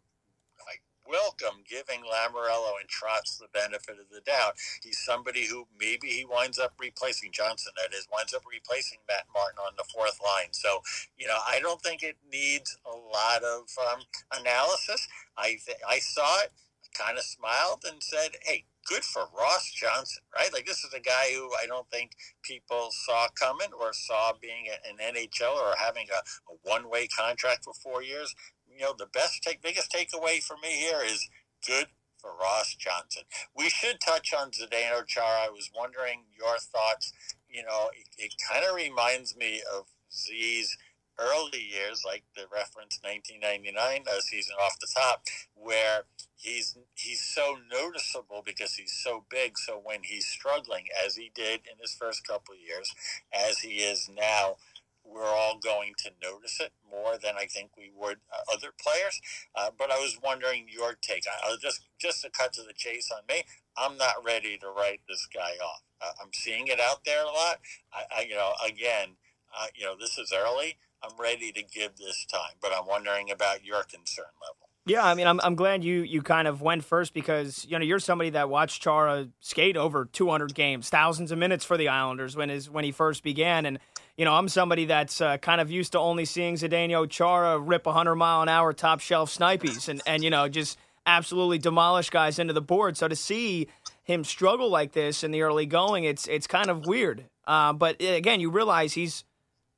I 0.68 0.76
welcome 1.06 1.64
giving 1.68 2.02
Lamoriello 2.04 2.80
and 2.80 2.88
Trotz 2.88 3.38
the 3.38 3.48
benefit 3.52 3.96
of 4.00 4.10
the 4.12 4.20
doubt. 4.22 4.54
He's 4.82 4.98
somebody 4.98 5.46
who 5.46 5.66
maybe 5.78 6.08
he 6.08 6.24
winds 6.24 6.58
up 6.58 6.74
replacing 6.78 7.32
Johnston. 7.32 7.72
That 7.76 7.96
is, 7.96 8.08
winds 8.12 8.34
up 8.34 8.42
replacing 8.50 8.98
Matt 9.08 9.24
Martin 9.34 9.58
on 9.60 9.74
the 9.76 9.84
fourth 9.94 10.20
line. 10.22 10.52
So, 10.52 10.82
you 11.16 11.26
know, 11.26 11.38
I 11.48 11.60
don't 11.60 11.82
think 11.82 12.02
it 12.02 12.16
needs 12.32 12.76
a 12.86 12.96
lot 12.96 13.42
of 13.44 13.68
um, 13.92 14.02
analysis. 14.40 15.08
I 15.36 15.58
th- 15.64 15.82
I 15.88 15.98
saw 16.00 16.40
it, 16.42 16.52
kind 16.96 17.18
of 17.18 17.24
smiled 17.24 17.84
and 17.86 18.02
said, 18.02 18.36
"Hey, 18.42 18.64
good 18.88 19.04
for 19.04 19.28
Ross 19.36 19.70
Johnston, 19.72 20.24
right? 20.34 20.52
Like 20.52 20.66
this 20.66 20.82
is 20.84 20.92
a 20.94 21.00
guy 21.00 21.32
who 21.34 21.50
I 21.62 21.66
don't 21.66 21.88
think 21.90 22.12
people 22.42 22.88
saw 22.90 23.28
coming 23.38 23.68
or 23.78 23.92
saw 23.92 24.32
being 24.40 24.66
an 24.88 24.96
NHL 25.14 25.54
or 25.54 25.74
having 25.78 26.06
a, 26.10 26.52
a 26.52 26.56
one-way 26.62 27.06
contract 27.08 27.64
for 27.64 27.74
four 27.74 28.02
years. 28.02 28.34
You 28.66 28.80
know, 28.80 28.94
the 28.96 29.06
best 29.06 29.42
take, 29.42 29.62
biggest 29.62 29.92
takeaway 29.92 30.42
for 30.42 30.56
me 30.62 30.70
here 30.70 31.00
is 31.04 31.28
good 31.66 31.86
for 32.18 32.30
Ross 32.40 32.74
Johnston. 32.74 33.24
We 33.54 33.68
should 33.68 34.00
touch 34.00 34.32
on 34.38 34.50
Zdeno 34.50 35.06
Chara. 35.06 35.46
I 35.46 35.50
was 35.50 35.70
wondering 35.76 36.22
your 36.36 36.56
thoughts. 36.58 37.12
You 37.48 37.62
know, 37.64 37.90
it, 37.94 38.24
it 38.24 38.34
kind 38.50 38.64
of 38.64 38.74
reminds 38.74 39.36
me 39.36 39.62
of 39.74 39.86
Z's 40.12 40.76
early 41.18 41.62
years, 41.62 42.02
like 42.04 42.24
the 42.36 42.44
reference 42.52 43.00
1999 43.02 44.04
uh, 44.06 44.20
season 44.20 44.54
off 44.60 44.78
the 44.80 44.88
top, 44.94 45.22
where 45.54 46.02
he's 46.36 46.76
he's 46.94 47.20
so 47.20 47.56
noticeable 47.70 48.42
because 48.44 48.74
he's 48.74 48.92
so 48.92 49.24
big. 49.30 49.58
So 49.58 49.80
when 49.82 50.00
he's 50.02 50.26
struggling, 50.26 50.84
as 51.04 51.16
he 51.16 51.30
did 51.34 51.60
in 51.70 51.78
his 51.80 51.94
first 51.94 52.26
couple 52.26 52.54
of 52.54 52.60
years, 52.60 52.90
as 53.32 53.58
he 53.60 53.78
is 53.78 54.08
now, 54.14 54.56
we're 55.04 55.24
all 55.24 55.58
going 55.58 55.94
to 55.98 56.10
notice 56.22 56.60
it 56.60 56.72
more 56.90 57.16
than 57.22 57.34
I 57.36 57.46
think 57.46 57.70
we 57.76 57.90
would 57.96 58.18
uh, 58.32 58.54
other 58.54 58.68
players. 58.80 59.20
Uh, 59.54 59.70
but 59.76 59.90
I 59.90 59.98
was 59.98 60.18
wondering 60.22 60.66
your 60.68 60.96
take. 61.00 61.24
I, 61.26 61.56
just 61.60 61.82
just 61.98 62.22
to 62.22 62.30
cut 62.30 62.52
to 62.54 62.62
the 62.62 62.74
chase 62.74 63.10
on 63.10 63.22
me. 63.28 63.42
I'm 63.76 63.96
not 63.96 64.24
ready 64.24 64.58
to 64.58 64.68
write 64.68 65.00
this 65.08 65.26
guy 65.32 65.52
off. 65.64 65.82
Uh, 66.00 66.12
I'm 66.22 66.32
seeing 66.32 66.68
it 66.68 66.80
out 66.80 67.04
there 67.04 67.22
a 67.22 67.26
lot. 67.26 67.58
I, 67.92 68.02
I 68.18 68.22
you 68.22 68.34
know, 68.34 68.52
again, 68.66 69.16
uh, 69.58 69.66
you 69.74 69.84
know, 69.84 69.96
this 69.98 70.18
is 70.18 70.32
early. 70.32 70.76
I'm 71.02 71.16
ready 71.18 71.52
to 71.52 71.62
give 71.62 71.96
this 71.96 72.26
time, 72.30 72.56
but 72.60 72.72
I'm 72.76 72.86
wondering 72.86 73.30
about 73.30 73.64
your 73.64 73.82
concern 73.84 74.26
level. 74.42 74.68
Yeah, 74.88 75.04
I 75.04 75.14
mean, 75.14 75.26
I'm 75.26 75.38
I'm 75.42 75.54
glad 75.54 75.84
you 75.84 76.00
you 76.00 76.22
kind 76.22 76.48
of 76.48 76.62
went 76.62 76.82
first 76.82 77.12
because 77.12 77.66
you 77.68 77.78
know 77.78 77.84
you're 77.84 77.98
somebody 77.98 78.30
that 78.30 78.48
watched 78.48 78.82
Chara 78.82 79.28
skate 79.40 79.76
over 79.76 80.06
200 80.06 80.54
games, 80.54 80.88
thousands 80.88 81.30
of 81.30 81.38
minutes 81.38 81.64
for 81.64 81.76
the 81.76 81.88
Islanders 81.88 82.36
when 82.36 82.48
his 82.48 82.70
when 82.70 82.84
he 82.84 82.92
first 82.92 83.22
began, 83.22 83.66
and 83.66 83.78
you 84.16 84.24
know 84.24 84.32
I'm 84.32 84.48
somebody 84.48 84.86
that's 84.86 85.20
uh, 85.20 85.36
kind 85.36 85.60
of 85.60 85.70
used 85.70 85.92
to 85.92 85.98
only 85.98 86.24
seeing 86.24 86.54
Zdeno 86.54 87.08
Chara 87.08 87.58
rip 87.58 87.84
100 87.84 88.14
mile 88.16 88.40
an 88.40 88.48
hour 88.48 88.72
top 88.72 89.00
shelf 89.00 89.36
snipies 89.36 89.90
and 89.90 90.00
and 90.06 90.24
you 90.24 90.30
know 90.30 90.48
just 90.48 90.78
absolutely 91.04 91.58
demolish 91.58 92.08
guys 92.08 92.38
into 92.38 92.54
the 92.54 92.62
board. 92.62 92.96
So 92.96 93.08
to 93.08 93.16
see 93.16 93.68
him 94.04 94.24
struggle 94.24 94.70
like 94.70 94.92
this 94.92 95.22
in 95.22 95.32
the 95.32 95.42
early 95.42 95.66
going, 95.66 96.04
it's 96.04 96.26
it's 96.28 96.46
kind 96.46 96.70
of 96.70 96.86
weird. 96.86 97.26
Uh, 97.46 97.74
but 97.74 97.96
eh, 98.00 98.14
again, 98.14 98.40
you 98.40 98.50
realize 98.50 98.94
he's 98.94 99.24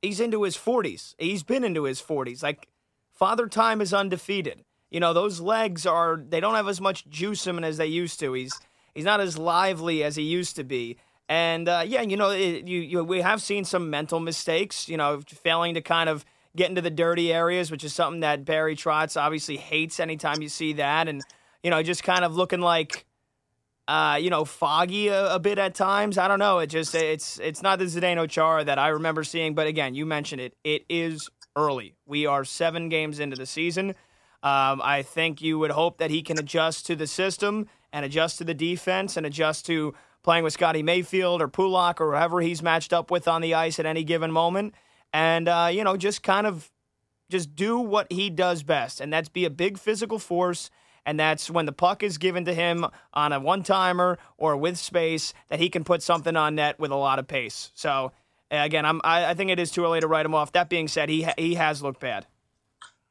he's 0.01 0.19
into 0.19 0.43
his 0.43 0.57
40s. 0.57 1.15
He's 1.17 1.43
been 1.43 1.63
into 1.63 1.83
his 1.83 2.01
40s. 2.01 2.43
Like 2.43 2.67
Father 3.13 3.47
Time 3.47 3.81
is 3.81 3.93
undefeated. 3.93 4.63
You 4.89 4.99
know, 4.99 5.13
those 5.13 5.39
legs 5.39 5.85
are 5.85 6.21
they 6.27 6.39
don't 6.39 6.55
have 6.55 6.67
as 6.67 6.81
much 6.81 7.07
juice 7.09 7.47
in 7.47 7.57
him 7.57 7.63
as 7.63 7.77
they 7.77 7.87
used 7.87 8.19
to. 8.19 8.33
He's 8.33 8.59
he's 8.93 9.05
not 9.05 9.21
as 9.21 9.37
lively 9.37 10.03
as 10.03 10.15
he 10.15 10.23
used 10.23 10.57
to 10.57 10.63
be. 10.63 10.97
And 11.29 11.69
uh, 11.69 11.83
yeah, 11.87 12.01
you 12.01 12.17
know, 12.17 12.31
it, 12.31 12.67
you, 12.67 12.81
you, 12.81 13.03
we 13.03 13.21
have 13.21 13.41
seen 13.41 13.63
some 13.63 13.89
mental 13.89 14.19
mistakes. 14.19 14.89
You 14.89 14.97
know, 14.97 15.21
failing 15.25 15.75
to 15.75 15.81
kind 15.81 16.09
of 16.09 16.25
get 16.57 16.69
into 16.69 16.81
the 16.81 16.89
dirty 16.89 17.31
areas, 17.31 17.71
which 17.71 17.85
is 17.85 17.93
something 17.93 18.19
that 18.19 18.43
Barry 18.43 18.75
Trotz 18.75 19.19
obviously 19.19 19.55
hates. 19.55 20.01
Anytime 20.01 20.41
you 20.41 20.49
see 20.49 20.73
that, 20.73 21.07
and 21.07 21.21
you 21.63 21.69
know, 21.69 21.81
just 21.81 22.03
kind 22.03 22.25
of 22.25 22.35
looking 22.35 22.59
like 22.59 23.05
uh, 23.91 24.15
you 24.15 24.29
know, 24.29 24.45
foggy 24.45 25.09
a, 25.09 25.35
a, 25.35 25.39
bit 25.39 25.59
at 25.59 25.75
times. 25.75 26.17
I 26.17 26.29
don't 26.29 26.39
know. 26.39 26.59
It 26.59 26.67
just 26.67 26.95
it's 26.95 27.37
it's 27.39 27.61
not 27.61 27.77
the 27.77 27.85
Zdeno 27.85 28.29
Chara 28.29 28.63
that 28.63 28.79
I 28.79 28.87
remember 28.87 29.25
seeing. 29.25 29.53
But 29.53 29.67
again, 29.67 29.95
you 29.95 30.05
mentioned 30.05 30.39
it. 30.39 30.55
It 30.63 30.85
is 30.89 31.29
early. 31.57 31.95
We 32.05 32.25
are 32.25 32.45
seven 32.45 32.87
games 32.87 33.19
into 33.19 33.35
the 33.35 33.45
season. 33.45 33.89
Um, 34.43 34.81
I 34.81 35.01
think 35.01 35.41
you 35.41 35.59
would 35.59 35.71
hope 35.71 35.97
that 35.97 36.09
he 36.09 36.21
can 36.21 36.39
adjust 36.39 36.85
to 36.85 36.95
the 36.95 37.05
system 37.05 37.67
and 37.91 38.05
adjust 38.05 38.37
to 38.37 38.45
the 38.45 38.53
defense 38.53 39.17
and 39.17 39.25
adjust 39.25 39.65
to 39.65 39.93
playing 40.23 40.45
with 40.45 40.53
Scotty 40.53 40.83
Mayfield 40.83 41.41
or 41.41 41.49
Pulock 41.49 41.99
or 41.99 42.11
whoever 42.11 42.39
he's 42.39 42.63
matched 42.63 42.93
up 42.93 43.11
with 43.11 43.27
on 43.27 43.41
the 43.41 43.55
ice 43.55 43.77
at 43.77 43.85
any 43.85 44.05
given 44.05 44.31
moment. 44.31 44.73
And, 45.11 45.49
uh, 45.49 45.69
you 45.69 45.83
know, 45.83 45.97
just 45.97 46.23
kind 46.23 46.47
of 46.47 46.71
just 47.29 47.57
do 47.57 47.77
what 47.77 48.09
he 48.09 48.29
does 48.29 48.63
best. 48.63 49.01
And 49.01 49.11
that's 49.11 49.27
be 49.27 49.43
a 49.43 49.49
big 49.49 49.77
physical 49.77 50.17
force 50.17 50.71
and 51.05 51.19
that's 51.19 51.49
when 51.49 51.65
the 51.65 51.71
puck 51.71 52.03
is 52.03 52.17
given 52.17 52.45
to 52.45 52.53
him 52.53 52.85
on 53.13 53.33
a 53.33 53.39
one 53.39 53.63
timer 53.63 54.17
or 54.37 54.55
with 54.57 54.77
space 54.77 55.33
that 55.49 55.59
he 55.59 55.69
can 55.69 55.83
put 55.83 56.01
something 56.01 56.35
on 56.35 56.55
net 56.55 56.79
with 56.79 56.91
a 56.91 56.95
lot 56.95 57.19
of 57.19 57.27
pace. 57.27 57.71
So 57.75 58.11
again, 58.49 58.85
I'm 58.85 59.01
I, 59.03 59.25
I 59.25 59.33
think 59.33 59.49
it 59.49 59.59
is 59.59 59.71
too 59.71 59.83
early 59.83 59.99
to 60.01 60.07
write 60.07 60.25
him 60.25 60.35
off. 60.35 60.51
That 60.51 60.69
being 60.69 60.87
said, 60.87 61.09
he 61.09 61.27
he 61.37 61.55
has 61.55 61.81
looked 61.81 61.99
bad. 61.99 62.27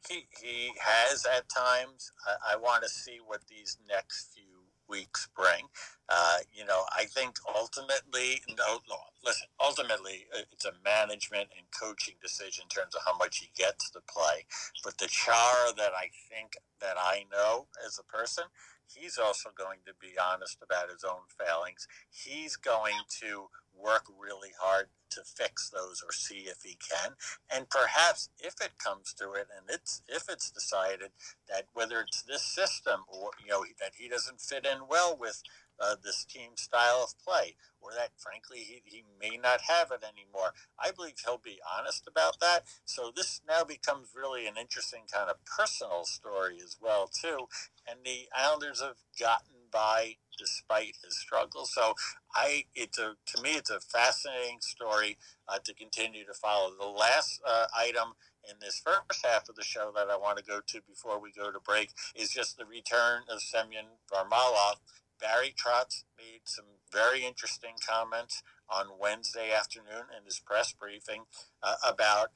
He 0.09 0.27
he 0.43 0.73
has 0.81 1.27
at 1.27 1.49
times. 1.49 2.13
I, 2.27 2.55
I 2.55 2.57
want 2.57 2.83
to 2.83 2.89
see 2.89 3.19
what 3.25 3.41
these 3.49 3.77
next 3.89 4.35
few 4.35 4.50
weeks 4.91 5.29
bring. 5.37 5.69
Uh, 6.09 6.39
you 6.53 6.65
know, 6.65 6.83
I 6.93 7.05
think 7.05 7.37
ultimately, 7.57 8.43
no, 8.59 8.81
no, 8.89 8.97
listen, 9.25 9.47
ultimately, 9.65 10.27
uh, 10.37 10.43
it's 10.53 10.65
a 10.67 10.73
management 10.85 11.49
and 11.57 11.67
coaching 11.71 12.17
decision 12.21 12.65
in 12.65 12.69
terms 12.69 12.97
of 12.97 13.03
how 13.07 13.17
much 13.17 13.39
he 13.39 13.51
gets 13.57 13.91
to 13.91 14.01
play. 14.09 14.45
But 14.85 14.99
the 14.99 15.07
Char 15.09 15.73
that 15.77 15.93
I 15.97 16.11
think 16.29 16.57
that 16.81 16.97
I 16.99 17.25
know 17.31 17.69
as 17.87 17.99
a 17.99 18.05
person, 18.05 18.45
he's 18.93 19.19
also 19.19 19.51
going 19.57 19.79
to 19.87 19.95
be 20.01 20.15
honest 20.19 20.59
about 20.63 20.91
his 20.91 21.05
own 21.05 21.31
failings. 21.39 21.87
He's 22.11 22.57
going 22.57 22.99
to 23.23 23.49
work 23.83 24.05
really 24.19 24.51
hard 24.61 24.87
to 25.11 25.23
fix 25.25 25.71
those 25.71 26.03
or 26.07 26.13
see 26.13 26.47
if 26.47 26.63
he 26.63 26.77
can. 26.77 27.13
And 27.53 27.69
perhaps 27.69 28.29
if 28.39 28.55
it 28.61 28.79
comes 28.79 29.13
to 29.15 29.33
it 29.33 29.49
and 29.57 29.69
it's 29.69 30.03
if 30.09 30.25
it's 30.29 30.51
decided 30.51 31.11
that 31.49 31.65
whether 31.73 32.01
it's 32.01 32.23
this 32.23 32.43
system 32.43 33.01
or 33.09 33.31
you 33.43 33.51
know 33.51 33.65
that 33.81 33.93
he 33.99 34.09
doesn't 34.09 34.41
fit 34.41 34.67
in 34.67 34.89
well 34.89 35.17
with 35.19 35.43
uh, 35.81 35.97
this 36.05 36.25
team 36.25 36.51
style 36.57 37.03
of 37.03 37.15
play, 37.25 37.57
or 37.81 37.91
that 37.97 38.11
frankly 38.19 38.59
he, 38.59 38.83
he 38.85 39.03
may 39.21 39.39
not 39.39 39.61
have 39.63 39.91
it 39.91 40.05
anymore. 40.05 40.53
I 40.79 40.91
believe 40.91 41.15
he'll 41.25 41.41
be 41.43 41.59
honest 41.79 42.07
about 42.07 42.39
that. 42.41 42.65
So 42.85 43.11
this 43.15 43.41
now 43.49 43.65
becomes 43.65 44.09
really 44.15 44.47
an 44.47 44.55
interesting 44.61 45.03
kind 45.13 45.31
of 45.31 45.37
personal 45.45 46.05
story 46.05 46.59
as 46.63 46.77
well 46.81 47.09
too. 47.09 47.49
And 47.89 48.01
the 48.05 48.29
Islanders 48.37 48.83
have 48.83 48.99
gotten 49.19 49.50
by 49.73 50.17
despite 50.39 50.97
his 51.05 51.19
struggles. 51.19 51.73
So 51.75 51.95
I, 52.35 52.65
it's 52.75 52.99
a 52.99 53.15
to 53.27 53.43
me, 53.43 53.51
it's 53.51 53.71
a 53.71 53.81
fascinating 53.81 54.61
story 54.61 55.19
uh, 55.49 55.59
to 55.65 55.75
continue 55.75 56.25
to 56.25 56.35
follow. 56.35 56.71
The 56.79 56.87
last 56.87 57.41
uh, 57.47 57.67
item 57.77 58.15
in 58.49 58.57
this 58.61 58.81
first 58.85 59.25
half 59.25 59.49
of 59.49 59.57
the 59.57 59.63
show 59.63 59.93
that 59.95 60.09
I 60.09 60.17
want 60.17 60.39
to 60.39 60.45
go 60.45 60.61
to 60.67 60.81
before 60.89 61.21
we 61.21 61.31
go 61.33 61.51
to 61.51 61.61
break 61.61 61.91
is 62.15 62.31
just 62.31 62.57
the 62.57 62.65
return 62.65 63.23
of 63.29 63.43
Semyon 63.43 63.87
Varlamov. 64.11 64.77
Barry 65.21 65.55
Trotz 65.55 66.05
made 66.17 66.41
some 66.45 66.65
very 66.91 67.27
interesting 67.27 67.75
comments 67.87 68.43
on 68.71 68.87
Wednesday 68.99 69.53
afternoon 69.53 70.09
in 70.17 70.25
his 70.25 70.41
press 70.41 70.73
briefing 70.73 71.25
uh, 71.63 71.75
about, 71.87 72.29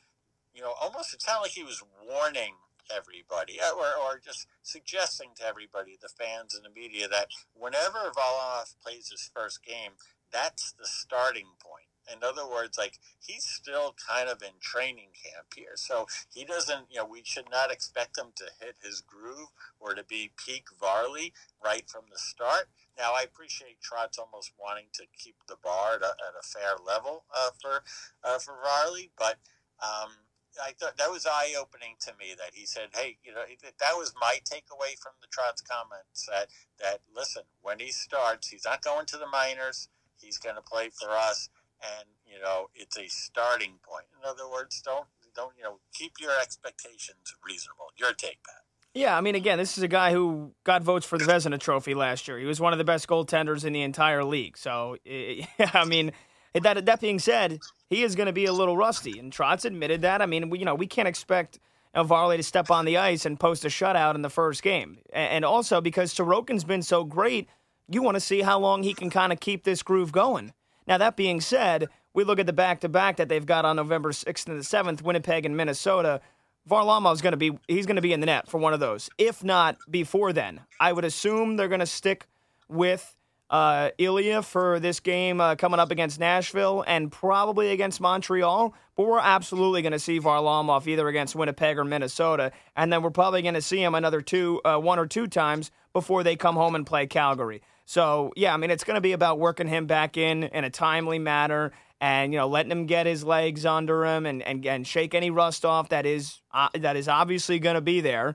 you 0.52 0.60
know, 0.60 0.74
almost 0.80 1.14
it 1.14 1.22
sounded 1.22 1.42
like 1.42 1.52
he 1.52 1.62
was 1.62 1.82
warning 2.06 2.56
everybody 2.94 3.60
uh, 3.60 3.72
or, 3.72 3.86
or 4.00 4.18
just 4.18 4.46
suggesting 4.62 5.30
to 5.36 5.46
everybody, 5.46 5.96
the 6.00 6.08
fans 6.08 6.54
and 6.54 6.64
the 6.64 6.80
media, 6.80 7.08
that 7.08 7.28
whenever 7.54 8.10
Varlamov 8.16 8.74
plays 8.82 9.10
his 9.10 9.30
first 9.34 9.64
game, 9.64 9.92
that's 10.32 10.72
the 10.72 10.86
starting 10.86 11.54
point 11.60 11.88
in 12.12 12.22
other 12.22 12.46
words, 12.46 12.76
like 12.76 12.98
he's 13.18 13.44
still 13.44 13.94
kind 14.08 14.28
of 14.28 14.42
in 14.42 14.60
training 14.60 15.10
camp 15.14 15.46
here. 15.54 15.76
So 15.76 16.06
he 16.32 16.44
doesn't, 16.44 16.86
you 16.90 16.98
know, 16.98 17.06
we 17.06 17.22
should 17.24 17.50
not 17.50 17.70
expect 17.72 18.18
him 18.18 18.32
to 18.36 18.44
hit 18.60 18.76
his 18.82 19.00
groove 19.00 19.48
or 19.80 19.94
to 19.94 20.04
be 20.04 20.30
peak 20.36 20.66
Varley 20.78 21.32
right 21.64 21.88
from 21.88 22.04
the 22.10 22.18
start. 22.18 22.68
Now, 22.98 23.12
I 23.14 23.22
appreciate 23.22 23.78
Trotz 23.80 24.18
almost 24.18 24.52
wanting 24.58 24.86
to 24.94 25.04
keep 25.18 25.36
the 25.48 25.56
bar 25.62 25.96
at 25.96 26.02
a, 26.02 26.06
at 26.06 26.38
a 26.38 26.46
fair 26.46 26.76
level 26.84 27.24
uh, 27.36 27.50
for 27.60 27.82
uh, 28.22 28.38
for 28.38 28.54
Varley, 28.62 29.10
but 29.18 29.36
um, 29.82 30.10
I 30.62 30.72
thought 30.72 30.96
that 30.98 31.10
was 31.10 31.26
eye 31.26 31.54
opening 31.58 31.96
to 32.00 32.12
me 32.18 32.34
that 32.36 32.54
he 32.54 32.66
said, 32.66 32.90
"Hey, 32.94 33.18
you 33.24 33.32
know, 33.32 33.42
that 33.62 33.96
was 33.96 34.12
my 34.20 34.38
takeaway 34.44 34.98
from 34.98 35.12
the 35.20 35.28
Trotz 35.28 35.62
comments 35.66 36.26
that 36.26 36.48
that 36.80 37.00
listen, 37.14 37.42
when 37.62 37.78
he 37.78 37.90
starts, 37.90 38.48
he's 38.48 38.64
not 38.64 38.82
going 38.82 39.06
to 39.06 39.16
the 39.16 39.26
minors. 39.26 39.88
He's 40.20 40.38
going 40.38 40.56
to 40.56 40.62
play 40.62 40.90
for 40.90 41.10
us." 41.10 41.48
and 41.84 42.08
you 42.26 42.40
know 42.40 42.68
it's 42.74 42.96
a 42.98 43.06
starting 43.08 43.74
point. 43.82 44.06
In 44.18 44.28
other 44.28 44.48
words, 44.50 44.80
don't 44.82 45.06
don't 45.34 45.52
you 45.56 45.64
know 45.64 45.78
keep 45.92 46.14
your 46.20 46.32
expectations 46.40 47.34
reasonable. 47.44 47.86
Your 47.96 48.12
take, 48.12 48.42
Pat. 48.44 48.62
Yeah, 48.94 49.18
I 49.18 49.20
mean, 49.22 49.34
again, 49.34 49.58
this 49.58 49.76
is 49.76 49.82
a 49.82 49.88
guy 49.88 50.12
who 50.12 50.52
got 50.62 50.84
votes 50.84 51.04
for 51.04 51.18
the 51.18 51.24
Vezina 51.24 51.58
Trophy 51.58 51.94
last 51.94 52.28
year. 52.28 52.38
He 52.38 52.44
was 52.44 52.60
one 52.60 52.72
of 52.72 52.78
the 52.78 52.84
best 52.84 53.08
goaltenders 53.08 53.64
in 53.64 53.72
the 53.72 53.82
entire 53.82 54.22
league. 54.22 54.56
So, 54.56 54.98
I 55.74 55.84
mean, 55.84 56.12
that 56.54 56.86
that 56.86 57.00
being 57.00 57.18
said, 57.18 57.58
he 57.94 58.02
is 58.02 58.14
going 58.14 58.26
to 58.26 58.32
be 58.32 58.46
a 58.46 58.52
little 58.52 58.76
rusty, 58.76 59.18
and 59.18 59.32
Trotz 59.32 59.64
admitted 59.64 60.02
that. 60.02 60.20
I 60.20 60.26
mean, 60.26 60.50
we, 60.50 60.58
you 60.58 60.64
know, 60.64 60.74
we 60.74 60.86
can't 60.86 61.08
expect 61.08 61.60
Varley 61.94 62.36
to 62.36 62.42
step 62.42 62.70
on 62.70 62.84
the 62.84 62.96
ice 62.96 63.24
and 63.24 63.38
post 63.38 63.64
a 63.64 63.68
shutout 63.68 64.14
in 64.14 64.22
the 64.22 64.30
first 64.30 64.62
game, 64.62 64.98
and 65.12 65.44
also 65.44 65.80
because 65.80 66.12
Sorokin's 66.12 66.64
been 66.64 66.82
so 66.82 67.04
great, 67.04 67.48
you 67.88 68.02
want 68.02 68.16
to 68.16 68.20
see 68.20 68.42
how 68.42 68.58
long 68.58 68.82
he 68.82 68.94
can 68.94 69.10
kind 69.10 69.32
of 69.32 69.40
keep 69.40 69.64
this 69.64 69.82
groove 69.82 70.10
going. 70.10 70.52
Now, 70.86 70.98
that 70.98 71.16
being 71.16 71.40
said, 71.40 71.88
we 72.12 72.24
look 72.24 72.38
at 72.38 72.46
the 72.46 72.52
back 72.52 72.80
to 72.80 72.88
back 72.88 73.16
that 73.16 73.28
they've 73.28 73.46
got 73.46 73.64
on 73.64 73.76
November 73.76 74.10
6th 74.10 74.46
and 74.48 74.58
the 74.58 74.64
7th, 74.64 75.02
Winnipeg 75.02 75.46
and 75.46 75.56
Minnesota. 75.56 76.20
Varlamov's 76.68 77.20
going 77.20 77.32
to 77.32 77.36
be 77.36 77.52
he's 77.68 77.86
going 77.86 77.96
to 77.96 78.02
be 78.02 78.12
in 78.12 78.20
the 78.20 78.26
net 78.26 78.48
for 78.48 78.58
one 78.58 78.72
of 78.72 78.80
those. 78.80 79.10
If 79.18 79.44
not 79.44 79.76
before 79.90 80.32
then, 80.32 80.62
I 80.80 80.92
would 80.92 81.04
assume 81.04 81.56
they're 81.56 81.68
going 81.68 81.80
to 81.80 81.86
stick 81.86 82.26
with 82.68 83.14
uh, 83.54 83.90
Ilya 83.98 84.42
for 84.42 84.80
this 84.80 84.98
game 84.98 85.40
uh, 85.40 85.54
coming 85.54 85.78
up 85.78 85.92
against 85.92 86.18
Nashville 86.18 86.82
and 86.88 87.12
probably 87.12 87.70
against 87.70 88.00
Montreal. 88.00 88.74
But 88.96 89.06
we're 89.06 89.20
absolutely 89.20 89.80
going 89.80 89.92
to 89.92 90.00
see 90.00 90.18
Varlamov 90.18 90.88
either 90.88 91.06
against 91.06 91.36
Winnipeg 91.36 91.78
or 91.78 91.84
Minnesota, 91.84 92.50
and 92.74 92.92
then 92.92 93.00
we're 93.00 93.10
probably 93.10 93.42
going 93.42 93.54
to 93.54 93.62
see 93.62 93.80
him 93.80 93.94
another 93.94 94.20
two, 94.20 94.60
uh, 94.64 94.78
one 94.78 94.98
or 94.98 95.06
two 95.06 95.28
times 95.28 95.70
before 95.92 96.24
they 96.24 96.34
come 96.34 96.56
home 96.56 96.74
and 96.74 96.84
play 96.84 97.06
Calgary. 97.06 97.62
So 97.84 98.32
yeah, 98.34 98.52
I 98.52 98.56
mean 98.56 98.72
it's 98.72 98.82
going 98.82 98.96
to 98.96 99.00
be 99.00 99.12
about 99.12 99.38
working 99.38 99.68
him 99.68 99.86
back 99.86 100.16
in 100.16 100.42
in 100.42 100.64
a 100.64 100.70
timely 100.70 101.20
manner 101.20 101.70
and 102.00 102.32
you 102.32 102.40
know 102.40 102.48
letting 102.48 102.72
him 102.72 102.86
get 102.86 103.06
his 103.06 103.22
legs 103.22 103.64
under 103.64 104.04
him 104.04 104.26
and 104.26 104.42
and, 104.42 104.66
and 104.66 104.84
shake 104.84 105.14
any 105.14 105.30
rust 105.30 105.64
off 105.64 105.90
that 105.90 106.06
is 106.06 106.40
uh, 106.52 106.70
that 106.74 106.96
is 106.96 107.06
obviously 107.06 107.60
going 107.60 107.76
to 107.76 107.80
be 107.80 108.00
there. 108.00 108.34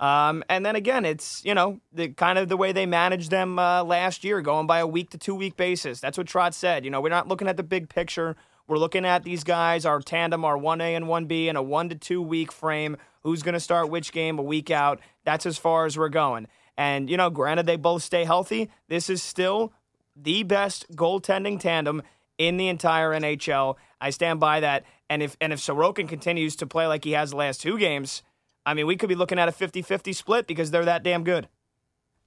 Um, 0.00 0.42
and 0.48 0.64
then 0.64 0.76
again, 0.76 1.04
it's 1.04 1.44
you 1.44 1.54
know 1.54 1.78
the 1.92 2.08
kind 2.08 2.38
of 2.38 2.48
the 2.48 2.56
way 2.56 2.72
they 2.72 2.86
managed 2.86 3.30
them 3.30 3.58
uh, 3.58 3.84
last 3.84 4.24
year, 4.24 4.40
going 4.40 4.66
by 4.66 4.78
a 4.78 4.86
week 4.86 5.10
to 5.10 5.18
two 5.18 5.34
week 5.34 5.56
basis. 5.56 6.00
That's 6.00 6.18
what 6.18 6.26
Trotz 6.26 6.54
said. 6.54 6.84
You 6.84 6.90
know, 6.90 7.00
we're 7.00 7.10
not 7.10 7.28
looking 7.28 7.48
at 7.48 7.56
the 7.56 7.62
big 7.62 7.88
picture. 7.88 8.34
We're 8.66 8.78
looking 8.78 9.04
at 9.04 9.24
these 9.24 9.44
guys, 9.44 9.84
our 9.84 10.00
tandem, 10.00 10.44
our 10.44 10.56
one 10.56 10.80
A 10.80 10.94
and 10.94 11.06
one 11.06 11.26
B, 11.26 11.48
in 11.48 11.56
a 11.56 11.62
one 11.62 11.88
to 11.90 11.94
two 11.94 12.22
week 12.22 12.50
frame. 12.50 12.96
Who's 13.22 13.42
going 13.42 13.54
to 13.54 13.60
start 13.60 13.90
which 13.90 14.12
game 14.12 14.38
a 14.38 14.42
week 14.42 14.70
out? 14.70 15.00
That's 15.24 15.44
as 15.44 15.58
far 15.58 15.84
as 15.84 15.98
we're 15.98 16.08
going. 16.08 16.46
And, 16.78 17.10
you 17.10 17.18
know, 17.18 17.28
granted, 17.28 17.66
they 17.66 17.76
both 17.76 18.02
stay 18.02 18.24
healthy. 18.24 18.70
This 18.88 19.10
is 19.10 19.22
still 19.22 19.74
the 20.16 20.44
best 20.44 20.90
goaltending 20.96 21.60
tandem 21.60 22.02
in 22.38 22.56
the 22.56 22.68
entire 22.68 23.10
NHL. 23.10 23.76
I 24.00 24.10
stand 24.10 24.40
by 24.40 24.60
that. 24.60 24.84
And 25.10 25.22
if 25.22 25.36
and 25.40 25.52
if 25.52 25.58
Sorokin 25.58 26.08
continues 26.08 26.56
to 26.56 26.66
play 26.66 26.86
like 26.86 27.04
he 27.04 27.12
has 27.12 27.30
the 27.30 27.36
last 27.36 27.60
two 27.60 27.76
games, 27.78 28.22
I 28.66 28.74
mean, 28.74 28.86
we 28.86 28.96
could 28.96 29.08
be 29.08 29.14
looking 29.14 29.38
at 29.38 29.48
a 29.48 29.52
50-50 29.52 30.14
split 30.14 30.46
because 30.46 30.70
they're 30.70 30.84
that 30.84 31.02
damn 31.02 31.24
good. 31.24 31.48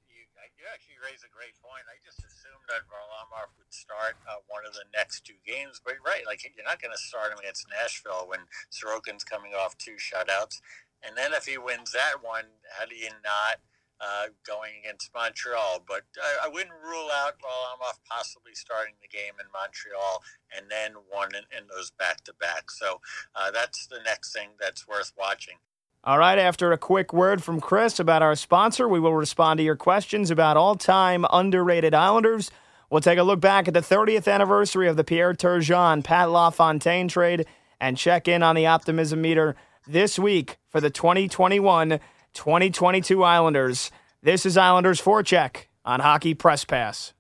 You, 0.10 0.26
you 0.58 0.66
actually 0.72 0.98
raise 1.02 1.22
a 1.22 1.30
great 1.30 1.54
point. 1.62 1.86
I 1.86 2.02
just 2.04 2.20
assumed 2.20 2.66
that 2.68 2.82
Varlamov 2.90 3.54
would 3.58 3.70
start 3.70 4.18
uh, 4.26 4.42
one 4.50 4.66
of 4.66 4.74
the 4.74 4.86
next 4.96 5.26
two 5.26 5.38
games, 5.46 5.82
but 5.84 5.96
right, 6.06 6.26
like 6.26 6.42
you're 6.44 6.66
not 6.66 6.82
going 6.82 6.94
to 6.94 7.02
start 7.02 7.32
him 7.32 7.40
against 7.40 7.70
Nashville 7.70 8.26
when 8.26 8.50
Sorokin's 8.74 9.24
coming 9.24 9.54
off 9.54 9.78
two 9.78 10.02
shutouts, 10.02 10.58
and 11.06 11.16
then 11.16 11.34
if 11.34 11.46
he 11.46 11.58
wins 11.58 11.92
that 11.92 12.24
one, 12.24 12.50
how 12.78 12.86
do 12.86 12.96
you 12.96 13.14
not? 13.22 13.62
uh, 14.04 14.28
going 14.46 14.72
against 14.84 15.12
Montreal. 15.14 15.84
But 15.88 16.04
I, 16.20 16.48
I 16.48 16.50
wouldn't 16.50 16.76
rule 16.84 17.10
out 17.14 17.40
Varlamov 17.40 18.00
possibly 18.10 18.54
starting 18.54 18.96
the 19.02 19.08
game 19.08 19.34
in 19.40 19.48
Montreal 19.54 20.24
and 20.56 20.68
then 20.70 20.94
one 21.10 21.36
in, 21.36 21.44
in 21.56 21.68
those 21.68 21.92
back 21.92 22.24
to 22.26 22.34
back. 22.40 22.72
So 22.72 23.00
uh, 23.36 23.52
that's 23.52 23.88
the 23.88 24.00
next 24.04 24.34
thing 24.34 24.50
that's 24.60 24.88
worth 24.88 25.14
watching. 25.18 25.56
All 26.06 26.20
right, 26.20 26.38
after 26.38 26.74
a 26.74 26.78
quick 26.78 27.14
word 27.14 27.42
from 27.42 27.62
Chris 27.62 27.98
about 27.98 28.22
our 28.22 28.36
sponsor, 28.36 28.90
we 28.90 29.00
will 29.00 29.16
respond 29.16 29.60
to 29.60 29.64
your 29.64 29.78
questions 29.78 30.32
about 30.32 30.58
all 30.58 30.76
time 30.76 31.26
underrated 31.32 31.94
Islanders. 31.94 32.52
We'll 32.90 33.00
take 33.00 33.18
a 33.18 33.24
look 33.24 33.40
back 33.40 33.70
at 33.70 33.74
the 33.74 33.80
30th 33.80 34.30
anniversary 34.30 34.90
of 34.90 34.98
the 34.98 35.06
Pierre 35.06 35.34
Turgeon 35.34 36.04
Pat 36.04 36.30
LaFontaine 36.30 37.08
trade 37.08 37.46
and 37.80 37.98
check 37.98 38.28
in 38.28 38.44
on 38.44 38.58
the 38.58 38.66
optimism 38.66 39.22
meter 39.22 39.56
this 39.88 40.20
week 40.20 40.58
for 40.68 40.82
the 40.82 40.90
2021 40.90 42.02
2022 42.34 43.24
Islanders. 43.24 43.90
This 44.22 44.46
is 44.46 44.58
Islanders 44.58 45.02
Forecheck 45.02 45.68
on 45.86 46.02
Hockey 46.02 46.34
Press 46.34 46.66
Pass. 46.66 47.14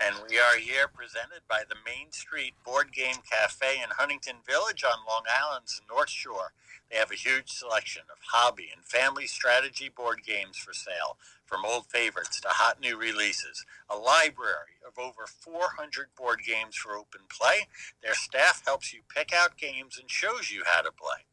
And 0.00 0.16
we 0.28 0.38
are 0.38 0.58
here 0.58 0.88
presented 0.88 1.42
by 1.48 1.62
the 1.68 1.76
Main 1.86 2.10
Street 2.10 2.54
Board 2.64 2.92
Game 2.92 3.16
Cafe 3.30 3.76
in 3.76 3.90
Huntington 3.96 4.36
Village 4.44 4.82
on 4.82 4.98
Long 5.08 5.22
Island's 5.30 5.80
North 5.88 6.10
Shore. 6.10 6.52
They 6.90 6.96
have 6.96 7.10
a 7.10 7.16
huge 7.16 7.50
selection 7.50 8.02
of 8.10 8.18
hobby 8.32 8.70
and 8.74 8.84
family 8.84 9.26
strategy 9.26 9.88
board 9.88 10.22
games 10.24 10.56
for 10.56 10.72
sale, 10.72 11.18
from 11.44 11.64
old 11.64 11.86
favorites 11.86 12.40
to 12.40 12.48
hot 12.48 12.80
new 12.80 12.96
releases. 12.96 13.64
A 13.90 13.96
library 13.96 14.80
of 14.86 14.98
over 14.98 15.26
400 15.26 16.08
board 16.16 16.40
games 16.46 16.76
for 16.76 16.96
open 16.96 17.22
play. 17.28 17.68
Their 18.02 18.14
staff 18.14 18.62
helps 18.66 18.92
you 18.92 19.00
pick 19.14 19.32
out 19.34 19.58
games 19.58 19.98
and 19.98 20.10
shows 20.10 20.50
you 20.50 20.62
how 20.64 20.82
to 20.82 20.92
play. 20.92 21.24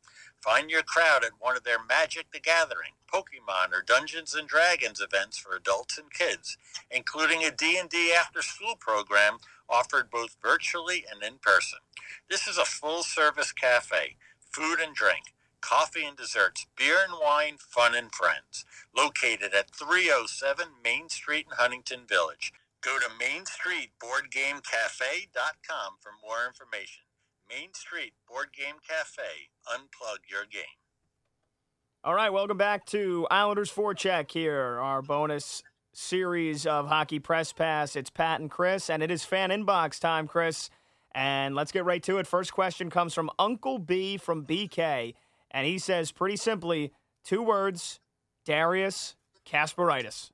Find 0.41 0.69
your 0.69 0.83
crowd 0.83 1.23
at 1.23 1.31
one 1.39 1.57
of 1.57 1.63
their 1.63 1.83
Magic 1.83 2.31
the 2.31 2.39
Gathering, 2.39 2.91
Pokemon, 3.11 3.73
or 3.73 3.81
Dungeons 3.81 4.35
and 4.35 4.47
Dragons 4.47 5.01
events 5.01 5.37
for 5.37 5.55
adults 5.55 5.97
and 5.97 6.11
kids, 6.13 6.57
including 6.91 7.43
a 7.43 7.51
D&D 7.51 8.13
after-school 8.13 8.75
program 8.75 9.37
offered 9.69 10.11
both 10.11 10.35
virtually 10.43 11.05
and 11.11 11.23
in 11.23 11.39
person. 11.39 11.79
This 12.29 12.47
is 12.47 12.57
a 12.57 12.65
full-service 12.65 13.53
cafe, 13.53 14.17
food 14.51 14.79
and 14.79 14.93
drink, 14.93 15.33
coffee 15.65 16.05
and 16.05 16.15
desserts, 16.15 16.67
beer 16.77 16.97
and 17.03 17.13
wine, 17.19 17.57
fun 17.57 17.95
and 17.95 18.13
friends. 18.13 18.63
Located 18.95 19.55
at 19.55 19.71
307 19.71 20.67
Main 20.83 21.09
Street 21.09 21.47
in 21.49 21.55
Huntington 21.57 22.01
Village. 22.07 22.53
Go 22.81 22.99
to 22.99 23.05
mainstreetboardgamecafe.com 23.05 25.95
for 25.99 26.11
more 26.23 26.45
information. 26.45 27.05
Main 27.49 27.73
Street 27.73 28.13
Board 28.29 28.49
Game 28.55 28.75
Cafe. 28.87 29.49
Unplug 29.67 30.29
your 30.29 30.45
game. 30.45 30.77
All 32.03 32.13
right, 32.13 32.31
welcome 32.31 32.57
back 32.57 32.85
to 32.87 33.25
Islanders 33.31 33.71
Forecheck 33.71 34.29
here, 34.29 34.77
our 34.79 35.01
bonus 35.01 35.63
series 35.93 36.67
of 36.67 36.87
Hockey 36.87 37.17
Press 37.17 37.53
Pass. 37.53 37.95
It's 37.95 38.11
Pat 38.11 38.39
and 38.39 38.51
Chris, 38.51 38.91
and 38.91 39.01
it 39.01 39.09
is 39.09 39.25
fan 39.25 39.49
inbox 39.49 39.99
time, 39.99 40.27
Chris. 40.27 40.69
And 41.15 41.55
let's 41.55 41.71
get 41.71 41.85
right 41.85 42.03
to 42.03 42.19
it. 42.19 42.27
First 42.27 42.53
question 42.53 42.91
comes 42.91 43.15
from 43.15 43.31
Uncle 43.39 43.79
B 43.79 44.17
from 44.17 44.45
BK, 44.45 45.15
and 45.55 45.65
he 45.65 45.79
says 45.79 46.11
pretty 46.11 46.35
simply 46.35 46.91
two 47.23 47.41
words 47.41 48.01
Darius 48.45 49.15
Kasparaitis. 49.47 50.29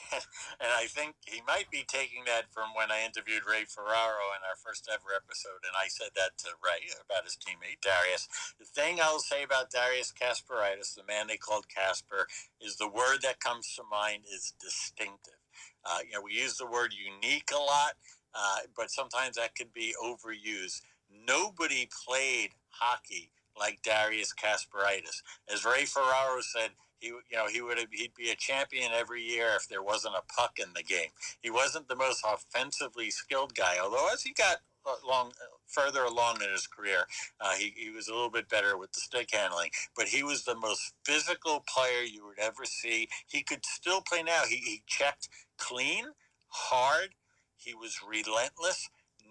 and 0.12 0.70
I 0.76 0.84
think 0.86 1.16
he 1.26 1.40
might 1.46 1.70
be 1.70 1.84
taking 1.88 2.24
that 2.26 2.52
from 2.52 2.68
when 2.76 2.90
I 2.90 3.04
interviewed 3.04 3.48
Ray 3.48 3.64
Ferraro 3.64 4.32
in 4.36 4.44
our 4.44 4.56
first 4.62 4.88
ever 4.92 5.16
episode, 5.16 5.64
and 5.64 5.72
I 5.76 5.88
said 5.88 6.10
that 6.14 6.36
to 6.44 6.48
Ray 6.62 6.88
about 6.92 7.24
his 7.24 7.36
teammate 7.36 7.80
Darius. 7.80 8.28
The 8.58 8.66
thing 8.66 8.98
I'll 9.00 9.18
say 9.18 9.42
about 9.42 9.70
Darius 9.70 10.12
Kasparaitis, 10.12 10.94
the 10.94 11.08
man 11.08 11.26
they 11.26 11.36
called 11.36 11.66
Casper, 11.74 12.28
is 12.60 12.76
the 12.76 12.88
word 12.88 13.20
that 13.22 13.40
comes 13.40 13.74
to 13.76 13.82
mind 13.90 14.24
is 14.32 14.52
distinctive. 14.60 15.40
Uh, 15.84 15.98
you 16.06 16.12
know, 16.12 16.22
we 16.22 16.34
use 16.34 16.56
the 16.56 16.66
word 16.66 16.92
unique 16.92 17.50
a 17.54 17.60
lot, 17.60 17.92
uh, 18.34 18.68
but 18.76 18.90
sometimes 18.90 19.36
that 19.36 19.54
could 19.54 19.72
be 19.72 19.94
overused. 20.02 20.80
Nobody 21.26 21.88
played 22.06 22.50
hockey 22.68 23.30
like 23.58 23.82
Darius 23.82 24.32
Kasparaitis. 24.34 25.22
As 25.52 25.64
Ray 25.64 25.84
Ferraro 25.84 26.40
said, 26.40 26.70
he 27.00 27.08
you 27.08 27.22
know 27.32 27.46
he 27.48 27.62
would 27.62 27.78
he'd 27.90 28.14
be 28.14 28.30
a 28.30 28.36
champion 28.36 28.92
every 28.92 29.22
year 29.22 29.48
if 29.56 29.68
there 29.68 29.82
wasn't 29.82 30.14
a 30.14 30.34
puck 30.34 30.58
in 30.58 30.72
the 30.74 30.82
game. 30.82 31.08
He 31.40 31.50
wasn't 31.50 31.88
the 31.88 31.96
most 31.96 32.24
offensively 32.26 33.10
skilled 33.10 33.54
guy, 33.54 33.76
although 33.82 34.08
as 34.12 34.22
he 34.22 34.32
got 34.32 34.58
long 35.06 35.32
further 35.66 36.04
along 36.04 36.42
in 36.42 36.50
his 36.50 36.66
career, 36.66 37.04
uh, 37.40 37.52
he, 37.52 37.72
he 37.76 37.90
was 37.90 38.08
a 38.08 38.12
little 38.12 38.30
bit 38.30 38.48
better 38.48 38.76
with 38.76 38.92
the 38.92 39.00
stick 39.00 39.28
handling. 39.32 39.70
But 39.96 40.08
he 40.08 40.22
was 40.22 40.44
the 40.44 40.56
most 40.56 40.94
physical 41.04 41.64
player 41.68 42.02
you 42.02 42.26
would 42.26 42.38
ever 42.38 42.64
see. 42.64 43.08
He 43.26 43.42
could 43.42 43.64
still 43.64 44.00
play 44.00 44.22
now. 44.22 44.42
He, 44.48 44.56
he 44.56 44.82
checked 44.86 45.28
clean, 45.58 46.06
hard. 46.48 47.10
He 47.56 47.74
was 47.74 48.00
relentless 48.06 48.88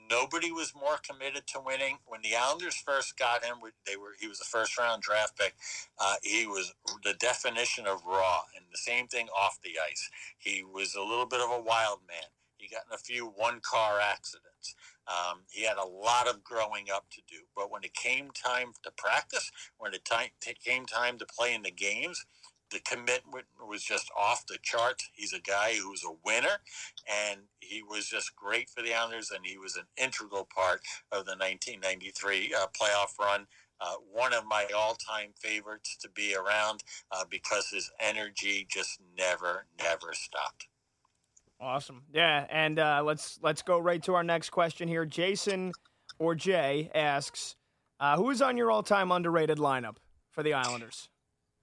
Nobody 0.09 0.51
was 0.51 0.73
more 0.75 0.97
committed 1.07 1.47
to 1.47 1.61
winning. 1.65 1.99
When 2.07 2.21
the 2.21 2.35
Islanders 2.35 2.75
first 2.75 3.17
got 3.17 3.43
him, 3.45 3.57
they 3.87 3.97
were 3.97 4.15
he 4.19 4.27
was 4.27 4.41
a 4.41 4.45
first 4.45 4.77
round 4.77 5.03
draft 5.03 5.37
pick. 5.37 5.55
Uh, 5.99 6.15
he 6.23 6.47
was 6.47 6.73
the 7.03 7.13
definition 7.15 7.87
of 7.87 8.05
raw, 8.05 8.41
and 8.55 8.65
the 8.71 8.77
same 8.77 9.07
thing 9.07 9.27
off 9.29 9.59
the 9.63 9.75
ice. 9.89 10.09
He 10.37 10.63
was 10.63 10.95
a 10.95 11.01
little 11.03 11.27
bit 11.27 11.41
of 11.41 11.51
a 11.51 11.61
wild 11.61 11.99
man. 12.07 12.29
He 12.57 12.67
got 12.67 12.83
in 12.89 12.95
a 12.95 12.97
few 12.99 13.27
one 13.27 13.61
car 13.61 13.99
accidents. 13.99 14.75
Um, 15.07 15.41
he 15.49 15.63
had 15.65 15.77
a 15.77 15.85
lot 15.87 16.27
of 16.27 16.43
growing 16.43 16.87
up 16.93 17.05
to 17.11 17.21
do. 17.27 17.43
But 17.55 17.71
when 17.71 17.83
it 17.83 17.93
came 17.93 18.31
time 18.31 18.73
to 18.83 18.91
practice, 18.97 19.51
when 19.77 19.93
it 19.93 20.07
came 20.63 20.85
time 20.85 21.17
to 21.17 21.25
play 21.25 21.53
in 21.53 21.63
the 21.63 21.71
games, 21.71 22.25
the 22.71 22.79
commitment 22.79 23.45
was 23.67 23.83
just 23.83 24.11
off 24.17 24.45
the 24.47 24.57
charts. 24.61 25.09
He's 25.13 25.33
a 25.33 25.39
guy 25.39 25.73
who's 25.73 26.03
a 26.03 26.15
winner, 26.25 26.61
and 27.07 27.41
he 27.59 27.81
was 27.83 28.07
just 28.07 28.35
great 28.35 28.69
for 28.69 28.81
the 28.81 28.93
Islanders, 28.93 29.31
and 29.31 29.45
he 29.45 29.57
was 29.57 29.75
an 29.75 29.85
integral 29.97 30.47
part 30.53 30.81
of 31.11 31.25
the 31.25 31.35
1993 31.37 32.53
uh, 32.53 32.67
playoff 32.79 33.17
run. 33.19 33.47
Uh, 33.81 33.95
one 34.11 34.33
of 34.33 34.45
my 34.45 34.67
all-time 34.75 35.29
favorites 35.39 35.97
to 36.01 36.09
be 36.09 36.35
around 36.35 36.83
uh, 37.11 37.23
because 37.29 37.69
his 37.69 37.89
energy 37.99 38.67
just 38.69 38.99
never, 39.17 39.65
never 39.81 40.13
stopped. 40.13 40.67
Awesome, 41.61 42.03
yeah, 42.13 42.45
and 42.49 42.79
uh, 42.79 43.01
let's 43.03 43.37
let's 43.41 43.61
go 43.61 43.79
right 43.79 44.01
to 44.03 44.13
our 44.13 44.23
next 44.23 44.49
question 44.49 44.87
here. 44.87 45.05
Jason 45.05 45.73
or 46.17 46.33
Jay 46.33 46.89
asks, 46.95 47.57
uh, 47.99 48.15
"Who 48.15 48.29
is 48.29 48.41
on 48.41 48.55
your 48.55 48.71
all-time 48.71 49.11
underrated 49.11 49.57
lineup 49.57 49.97
for 50.31 50.41
the 50.41 50.53
Islanders?" 50.53 51.09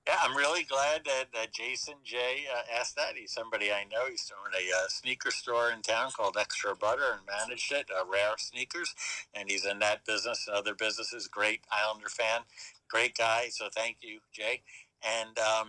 Yeah, 0.06 0.18
I'm 0.22 0.36
really 0.36 0.62
glad 0.62 1.02
that, 1.04 1.32
that 1.34 1.52
Jason 1.52 1.94
Jay 2.04 2.44
uh, 2.54 2.62
asked 2.78 2.94
that. 2.94 3.16
He's 3.16 3.32
somebody 3.32 3.72
I 3.72 3.84
know. 3.90 4.06
He's 4.08 4.24
doing 4.26 4.54
a 4.54 4.76
uh, 4.76 4.86
sneaker 4.88 5.32
store 5.32 5.72
in 5.72 5.82
town 5.82 6.12
called 6.16 6.36
Extra 6.38 6.76
Butter 6.76 7.02
and 7.14 7.22
managed 7.26 7.72
it, 7.72 7.86
uh, 7.90 8.04
Rare 8.06 8.34
Sneakers, 8.38 8.94
and 9.34 9.50
he's 9.50 9.64
in 9.64 9.80
that 9.80 10.04
business 10.06 10.46
and 10.46 10.56
other 10.56 10.74
businesses. 10.74 11.26
Great 11.26 11.62
Islander 11.72 12.08
fan, 12.08 12.42
great 12.88 13.16
guy. 13.16 13.48
So 13.50 13.68
thank 13.74 13.96
you, 14.00 14.20
Jay. 14.32 14.62
And 15.02 15.36
um, 15.40 15.68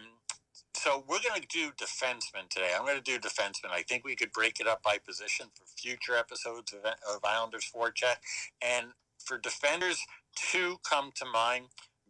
so 0.76 1.04
we're 1.08 1.21
going 1.28 1.41
to 1.41 1.47
do 1.47 1.71
defenseman 1.71 2.47
today. 2.50 2.69
I'm 2.78 2.86
going 2.86 2.95
to 2.95 3.02
do 3.02 3.17
defenseman. 3.17 3.71
I 3.71 3.82
think 3.82 4.06
we 4.06 4.15
could 4.15 4.32
break 4.32 4.60
it 4.60 4.67
up 4.67 4.84
by 4.84 5.00
position 5.00 5.47
for 5.56 5.65
future 5.65 6.15
episodes 6.15 6.73
of, 6.73 6.86
of 6.86 7.26
Islanders 7.26 7.69
Forecheck. 7.76 8.17
And 8.62 8.88
for 9.17 9.39
defenders, 9.39 10.06
two 10.36 10.78
come 10.88 11.12
to 11.15 11.26
mind, 11.26 11.65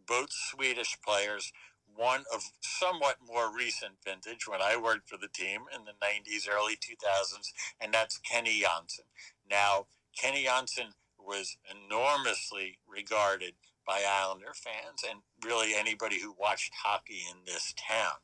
both 0.06 0.28
Swedish 0.30 0.98
players 1.06 1.52
one 1.98 2.22
of 2.32 2.42
somewhat 2.60 3.16
more 3.26 3.54
recent 3.54 3.94
vintage 4.04 4.46
when 4.46 4.62
I 4.62 4.76
worked 4.76 5.08
for 5.08 5.16
the 5.16 5.28
team 5.28 5.62
in 5.74 5.84
the 5.84 5.92
90s, 5.92 6.48
early 6.48 6.74
2000s, 6.74 7.52
and 7.80 7.92
that's 7.92 8.18
Kenny 8.18 8.62
Jonsson. 8.62 9.06
Now, 9.50 9.86
Kenny 10.16 10.44
Jonsson 10.44 10.92
was 11.18 11.56
enormously 11.68 12.78
regarded 12.88 13.54
by 13.88 14.04
Islander 14.06 14.52
fans 14.54 15.02
and 15.08 15.20
really 15.42 15.74
anybody 15.74 16.20
who 16.20 16.34
watched 16.38 16.72
hockey 16.84 17.22
in 17.30 17.38
this 17.46 17.74
town. 17.76 18.20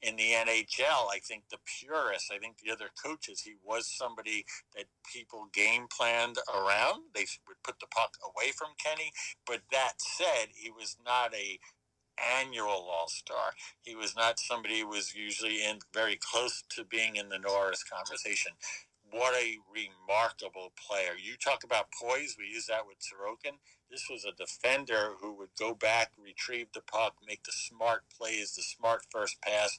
In 0.00 0.14
the 0.14 0.30
NHL, 0.30 1.10
I 1.12 1.18
think 1.18 1.42
the 1.50 1.58
purists, 1.66 2.30
I 2.32 2.38
think 2.38 2.58
the 2.58 2.70
other 2.70 2.90
coaches, 3.04 3.40
he 3.40 3.54
was 3.64 3.88
somebody 3.88 4.44
that 4.76 4.84
people 5.12 5.48
game 5.52 5.86
planned 5.90 6.38
around. 6.54 7.02
They 7.14 7.26
would 7.48 7.62
put 7.64 7.80
the 7.80 7.88
puck 7.88 8.16
away 8.24 8.52
from 8.52 8.68
Kenny. 8.78 9.10
But 9.44 9.62
that 9.72 9.94
said, 9.98 10.50
he 10.54 10.70
was 10.70 10.96
not 11.04 11.34
a 11.34 11.58
annual 12.38 12.88
All 12.90 13.08
Star. 13.08 13.54
He 13.82 13.94
was 13.94 14.16
not 14.16 14.38
somebody 14.38 14.80
who 14.80 14.88
was 14.88 15.14
usually 15.14 15.64
in 15.64 15.80
very 15.92 16.18
close 16.20 16.62
to 16.70 16.84
being 16.84 17.16
in 17.16 17.28
the 17.28 17.38
Norris 17.38 17.84
conversation. 17.84 18.52
What 19.10 19.34
a 19.34 19.56
remarkable 19.72 20.72
player. 20.76 21.12
You 21.18 21.36
talk 21.36 21.64
about 21.64 21.92
poise, 21.92 22.36
we 22.38 22.46
use 22.46 22.66
that 22.66 22.86
with 22.86 22.98
Sorokin. 22.98 23.56
This 23.90 24.06
was 24.10 24.24
a 24.24 24.36
defender 24.36 25.14
who 25.20 25.32
would 25.38 25.56
go 25.58 25.74
back, 25.74 26.12
retrieve 26.18 26.68
the 26.74 26.82
puck, 26.82 27.14
make 27.26 27.44
the 27.44 27.52
smart 27.52 28.04
plays, 28.16 28.54
the 28.54 28.62
smart 28.62 29.06
first 29.10 29.40
pass, 29.40 29.78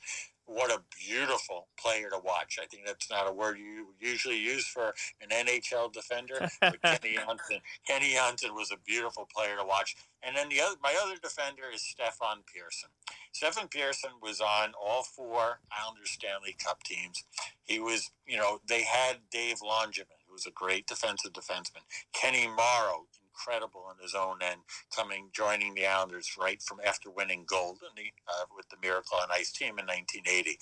what 0.50 0.72
a 0.72 0.82
beautiful 1.08 1.68
player 1.78 2.10
to 2.10 2.20
watch. 2.24 2.58
I 2.62 2.66
think 2.66 2.86
that's 2.86 3.10
not 3.10 3.30
a 3.30 3.34
word 3.34 3.60
you 3.60 3.88
usually 4.00 4.38
use 4.38 4.66
for 4.66 4.94
an 5.22 5.30
NHL 5.30 5.94
defender. 5.94 6.50
But 6.60 6.82
Kenny 6.84 7.18
Jonsson, 7.18 7.62
Kenny 7.88 8.14
Jonsson 8.16 8.56
was 8.56 8.72
a 8.72 8.78
beautiful 8.86 9.28
player 9.34 9.56
to 9.58 9.64
watch. 9.64 9.96
And 10.24 10.36
then 10.36 10.50
the 10.50 10.60
other, 10.62 10.76
my 10.82 10.96
other 11.04 11.16
defender 11.22 11.64
is 11.74 11.84
Stefan 11.84 12.40
Persson. 12.48 12.90
Stefan 13.32 13.68
Persson 13.68 14.12
was 14.22 14.42
on 14.42 14.74
all 14.82 15.04
four 15.04 15.60
Islanders 15.72 16.12
Stanley 16.12 16.56
Cup 16.64 16.84
teams. 16.84 17.24
He 17.64 17.80
was, 17.80 18.12
you 18.26 18.38
know, 18.38 18.60
they 18.68 18.82
had 18.82 19.18
Dave 19.32 19.58
Langevin, 19.60 20.18
who 20.28 20.34
was 20.34 20.48
a 20.48 20.52
great 20.52 20.88
defensive 20.88 21.34
defenseman. 21.34 21.86
Kenny 22.12 22.48
Morrow, 22.48 23.06
incredible 23.40 23.86
in 23.92 24.02
his 24.02 24.16
own 24.16 24.38
end, 24.42 24.62
coming 24.96 25.30
joining 25.34 25.74
the 25.74 25.86
Islanders 25.86 26.36
right 26.40 26.62
from 26.62 26.80
after 26.86 27.10
winning 27.10 27.46
gold 27.48 27.80
the, 27.96 28.12
uh, 28.28 28.46
with 28.56 28.68
the 28.70 28.78
Miracle 28.82 29.18
on 29.22 29.30
Ice 29.32 29.52
team 29.52 29.80
in 29.80 29.86
1980. 29.86 30.58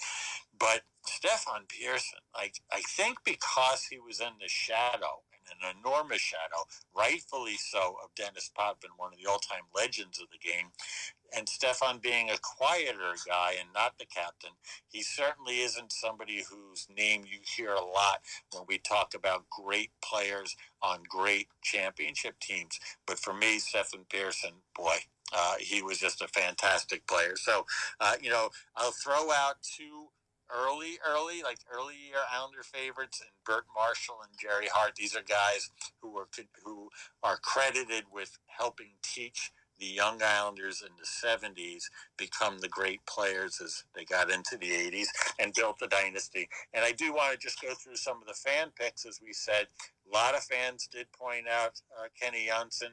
But 0.59 0.81
Stefan 1.05 1.65
Persson, 1.67 2.19
I, 2.35 2.51
I 2.71 2.81
think 2.81 3.19
because 3.25 3.85
he 3.89 3.99
was 3.99 4.19
in 4.19 4.33
the 4.39 4.47
shadow 4.47 5.23
an 5.63 5.75
enormous 5.79 6.21
shadow, 6.21 6.67
rightfully 6.95 7.55
so, 7.57 7.95
of 8.03 8.13
Dennis 8.15 8.51
Potvin, 8.55 8.91
one 8.97 9.13
of 9.13 9.19
the 9.19 9.29
all-time 9.29 9.63
legends 9.75 10.19
of 10.19 10.27
the 10.29 10.37
game. 10.37 10.71
And 11.35 11.47
Stefan 11.49 11.99
being 11.99 12.29
a 12.29 12.37
quieter 12.37 13.13
guy 13.27 13.55
and 13.59 13.69
not 13.73 13.97
the 13.97 14.05
captain, 14.05 14.51
he 14.87 15.01
certainly 15.01 15.59
isn't 15.59 15.91
somebody 15.91 16.43
whose 16.49 16.87
name 16.95 17.23
you 17.25 17.39
hear 17.55 17.73
a 17.73 17.83
lot 17.83 18.21
when 18.53 18.63
we 18.67 18.77
talk 18.77 19.13
about 19.13 19.49
great 19.49 19.91
players 20.03 20.55
on 20.81 20.99
great 21.07 21.47
championship 21.63 22.39
teams. 22.39 22.79
But 23.05 23.19
for 23.19 23.33
me, 23.33 23.59
Stefan 23.59 24.05
Persson, 24.09 24.53
boy, 24.75 24.97
uh, 25.35 25.55
he 25.59 25.81
was 25.81 25.97
just 25.99 26.21
a 26.21 26.27
fantastic 26.27 27.05
player. 27.07 27.35
So, 27.35 27.65
uh, 27.99 28.15
you 28.21 28.29
know, 28.29 28.49
I'll 28.75 28.91
throw 28.91 29.31
out 29.31 29.55
two 29.61 30.07
early, 30.49 30.97
early, 31.07 31.43
like 31.43 31.59
early 31.71 31.95
year 32.07 32.19
Islander 32.33 32.63
favorites, 32.63 33.21
and 33.21 33.29
Bert 33.45 33.65
Marshall 33.75 34.19
and 34.23 34.37
Gerry 34.39 34.67
Hart. 34.73 34.95
These 34.95 35.15
are 35.15 35.21
guys 35.21 35.69
who 36.01 36.11
were 36.11 36.27
who 36.63 36.89
are 37.23 37.37
credited 37.37 38.05
with 38.11 38.37
helping 38.47 38.93
teach 39.01 39.51
the 39.79 39.85
young 39.85 40.21
Islanders 40.23 40.81
in 40.81 40.93
the 40.97 41.05
70s 41.05 41.83
become 42.17 42.59
the 42.59 42.67
great 42.67 43.05
players 43.05 43.61
as 43.63 43.83
they 43.95 44.05
got 44.05 44.31
into 44.31 44.57
the 44.57 44.69
80s 44.69 45.07
and 45.39 45.53
built 45.53 45.79
the 45.79 45.87
dynasty. 45.87 46.49
And 46.73 46.83
I 46.83 46.91
do 46.91 47.13
want 47.13 47.33
to 47.33 47.37
just 47.37 47.61
go 47.61 47.73
through 47.73 47.95
some 47.95 48.17
of 48.21 48.27
the 48.27 48.33
fan 48.33 48.71
picks, 48.79 49.05
as 49.05 49.19
we 49.21 49.33
said. 49.33 49.67
A 50.09 50.15
lot 50.15 50.35
of 50.35 50.43
fans 50.43 50.87
did 50.91 51.11
point 51.11 51.47
out 51.47 51.81
uh, 51.99 52.07
Kenny 52.19 52.47
Jonsson, 52.49 52.91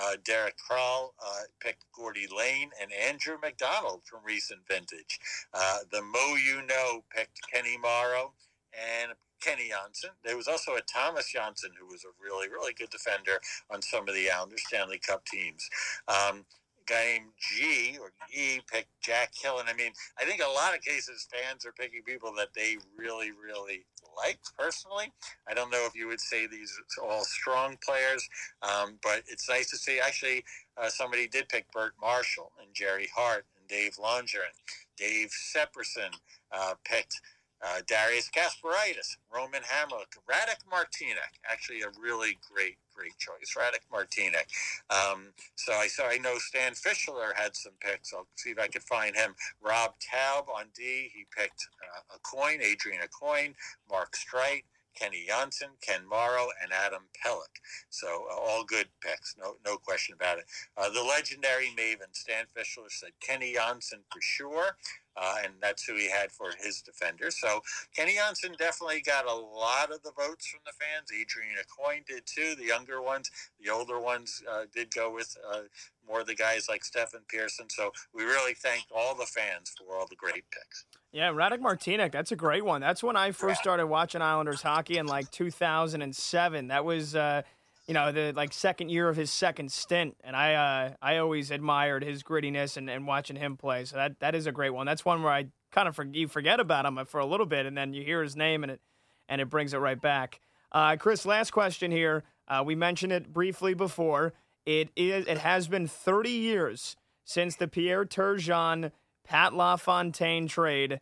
uh, 0.00 0.16
Derek 0.24 0.56
Kral 0.58 1.10
uh, 1.24 1.42
picked 1.60 1.84
Gordy 1.92 2.26
Lane, 2.36 2.70
and 2.82 2.90
Andrew 2.92 3.36
MacDonald 3.40 4.02
from 4.04 4.20
recent 4.24 4.60
vintage. 4.68 5.20
Uh, 5.54 5.78
the 5.92 6.02
Mo 6.02 6.34
You 6.34 6.62
Know 6.66 7.04
picked 7.14 7.40
Kenny 7.52 7.78
Morrow 7.78 8.32
and 8.74 9.12
Kenny 9.40 9.70
Jonsson. 9.70 10.10
There 10.24 10.36
was 10.36 10.48
also 10.48 10.72
a 10.72 10.82
Tomas 10.82 11.32
Jonsson 11.34 11.70
who 11.78 11.86
was 11.86 12.04
a 12.04 12.14
really, 12.22 12.48
really 12.48 12.74
good 12.74 12.90
defender 12.90 13.40
on 13.70 13.82
some 13.82 14.08
of 14.08 14.14
the 14.14 14.30
Islanders 14.30 14.62
Stanley 14.66 14.98
Cup 14.98 15.24
teams. 15.26 15.68
Um, 16.08 16.44
guy 16.86 17.18
named 17.18 17.32
G 17.38 17.98
or 18.00 18.12
E 18.32 18.60
picked 18.70 18.88
Jack 19.02 19.32
Hill. 19.34 19.58
And 19.58 19.68
I 19.68 19.74
mean, 19.74 19.92
I 20.20 20.24
think 20.24 20.40
a 20.40 20.50
lot 20.50 20.74
of 20.74 20.82
cases 20.82 21.28
fans 21.30 21.66
are 21.66 21.72
picking 21.72 22.02
people 22.02 22.32
that 22.36 22.48
they 22.54 22.76
really, 22.96 23.30
really 23.32 23.84
like 24.16 24.38
personally. 24.58 25.12
I 25.48 25.54
don't 25.54 25.70
know 25.70 25.84
if 25.86 25.94
you 25.94 26.06
would 26.06 26.20
say 26.20 26.46
these 26.46 26.72
are 27.00 27.08
all 27.08 27.24
strong 27.24 27.76
players, 27.84 28.26
um, 28.62 28.98
but 29.02 29.22
it's 29.28 29.48
nice 29.48 29.70
to 29.70 29.76
see 29.76 30.00
actually 30.00 30.44
uh, 30.80 30.88
somebody 30.88 31.28
did 31.28 31.48
pick 31.48 31.70
Bert 31.72 31.92
Marshall 32.00 32.52
and 32.62 32.72
Gerry 32.72 33.08
Hart 33.14 33.44
and 33.58 33.68
Dave 33.68 33.98
Longer 34.00 34.38
and 34.44 34.54
Dave 34.96 35.30
Sepperson 35.30 36.14
uh, 36.52 36.74
picked 36.84 37.20
uh, 37.64 37.80
Darius 37.86 38.30
Kasparaitis, 38.30 39.16
Roman 39.34 39.62
Hamrlik, 39.62 40.16
Radek 40.28 40.62
Martinek, 40.70 41.40
actually 41.50 41.82
a 41.82 41.90
really 42.00 42.38
great, 42.52 42.76
great 42.94 43.16
choice. 43.18 43.54
Radek 43.56 43.86
Martinek. 43.92 44.46
Um, 44.90 45.32
so 45.54 45.72
I 45.72 45.86
saw, 45.86 46.08
I 46.08 46.18
know 46.18 46.38
Stan 46.38 46.72
Fischler 46.72 47.34
had 47.34 47.56
some 47.56 47.72
picks. 47.80 48.12
I'll 48.12 48.28
see 48.36 48.50
if 48.50 48.58
I 48.58 48.68
can 48.68 48.82
find 48.82 49.16
him. 49.16 49.34
Rob 49.62 49.94
Taub 50.00 50.48
on 50.48 50.66
D, 50.74 51.10
he 51.14 51.26
picked 51.36 51.68
uh, 51.82 52.16
coin. 52.22 52.60
Adrian 52.62 53.00
Aucoin, 53.02 53.54
Mark 53.90 54.14
Streit, 54.14 54.62
Kenny 54.94 55.26
Jonsson, 55.28 55.70
Ken 55.80 56.06
Morrow, 56.08 56.48
and 56.62 56.72
Adam 56.72 57.02
Pelech. 57.24 57.60
So 57.90 58.06
uh, 58.30 58.34
all 58.34 58.64
good 58.64 58.88
picks, 59.02 59.36
no 59.38 59.56
no 59.64 59.76
question 59.76 60.14
about 60.14 60.38
it. 60.38 60.46
Uh, 60.76 60.90
the 60.90 61.02
legendary 61.02 61.68
Maven 61.76 62.12
Stan 62.12 62.46
Fischler 62.56 62.90
said 62.90 63.10
Kenny 63.20 63.54
Jonsson 63.54 64.00
for 64.10 64.20
sure. 64.20 64.76
Uh, 65.16 65.36
and 65.44 65.54
that's 65.60 65.84
who 65.84 65.94
he 65.94 66.10
had 66.10 66.30
for 66.30 66.50
his 66.62 66.82
defender. 66.82 67.30
So 67.30 67.60
Kenny 67.94 68.16
Jonsson 68.16 68.56
definitely 68.58 69.00
got 69.00 69.26
a 69.26 69.34
lot 69.34 69.90
of 69.90 70.02
the 70.02 70.12
votes 70.12 70.46
from 70.46 70.60
the 70.64 70.72
fans. 70.72 71.10
Adrian 71.12 71.56
Aucoin 71.56 72.04
did 72.06 72.24
too. 72.26 72.54
The 72.56 72.66
younger 72.66 73.00
ones, 73.02 73.30
the 73.60 73.70
older 73.70 74.00
ones 74.00 74.42
uh, 74.50 74.64
did 74.74 74.94
go 74.94 75.12
with 75.12 75.36
uh, 75.50 75.62
more 76.06 76.20
of 76.20 76.26
the 76.26 76.34
guys 76.34 76.68
like 76.68 76.84
Stefan 76.84 77.22
Persson. 77.28 77.66
So 77.70 77.92
we 78.14 78.24
really 78.24 78.54
thank 78.54 78.84
all 78.94 79.14
the 79.14 79.26
fans 79.26 79.72
for 79.76 79.96
all 79.96 80.06
the 80.08 80.16
great 80.16 80.44
picks. 80.50 80.84
Yeah, 81.12 81.30
Radek 81.30 81.60
Martinek, 81.60 82.12
that's 82.12 82.32
a 82.32 82.36
great 82.36 82.64
one. 82.64 82.82
That's 82.82 83.02
when 83.02 83.16
I 83.16 83.30
first 83.30 83.60
started 83.60 83.86
watching 83.86 84.20
Islanders 84.20 84.60
hockey 84.60 84.98
in 84.98 85.06
like 85.06 85.30
2007. 85.30 86.68
That 86.68 86.84
was, 86.84 87.16
uh, 87.16 87.42
you 87.86 87.94
know, 87.94 88.10
the 88.10 88.32
like 88.34 88.52
second 88.52 88.90
year 88.90 89.08
of 89.08 89.16
his 89.16 89.30
second 89.30 89.70
stint, 89.70 90.16
and 90.24 90.34
I 90.34 90.54
uh, 90.54 90.94
I 91.00 91.18
always 91.18 91.50
admired 91.50 92.02
his 92.02 92.22
grittiness 92.22 92.76
and, 92.76 92.90
and 92.90 93.06
watching 93.06 93.36
him 93.36 93.56
play. 93.56 93.84
So 93.84 93.96
that 93.96 94.18
that 94.20 94.34
is 94.34 94.46
a 94.46 94.52
great 94.52 94.70
one. 94.70 94.86
That's 94.86 95.04
one 95.04 95.22
where 95.22 95.32
I 95.32 95.46
kind 95.70 95.86
of 95.88 95.94
for, 95.94 96.04
you 96.04 96.26
forget 96.26 96.58
about 96.58 96.84
him 96.84 96.98
for 97.06 97.20
a 97.20 97.26
little 97.26 97.46
bit, 97.46 97.66
and 97.66 97.76
then 97.76 97.92
you 97.92 98.02
hear 98.02 98.22
his 98.22 98.34
name 98.36 98.64
and 98.64 98.72
it 98.72 98.80
and 99.28 99.40
it 99.40 99.48
brings 99.48 99.72
it 99.72 99.78
right 99.78 100.00
back. 100.00 100.40
Uh, 100.72 100.96
Chris, 100.96 101.24
last 101.24 101.52
question 101.52 101.90
here. 101.90 102.24
Uh, 102.48 102.62
we 102.64 102.74
mentioned 102.74 103.12
it 103.12 103.32
briefly 103.32 103.74
before. 103.74 104.34
It 104.64 104.90
is. 104.96 105.26
It 105.26 105.38
has 105.38 105.68
been 105.68 105.86
30 105.86 106.30
years 106.30 106.96
since 107.24 107.56
the 107.56 107.68
Pierre 107.68 108.04
Turgeon 108.04 108.90
Pat 109.24 109.54
LaFontaine 109.54 110.48
trade. 110.48 111.00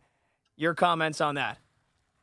Your 0.55 0.73
comments 0.73 1.19
on 1.19 1.35
that? 1.35 1.57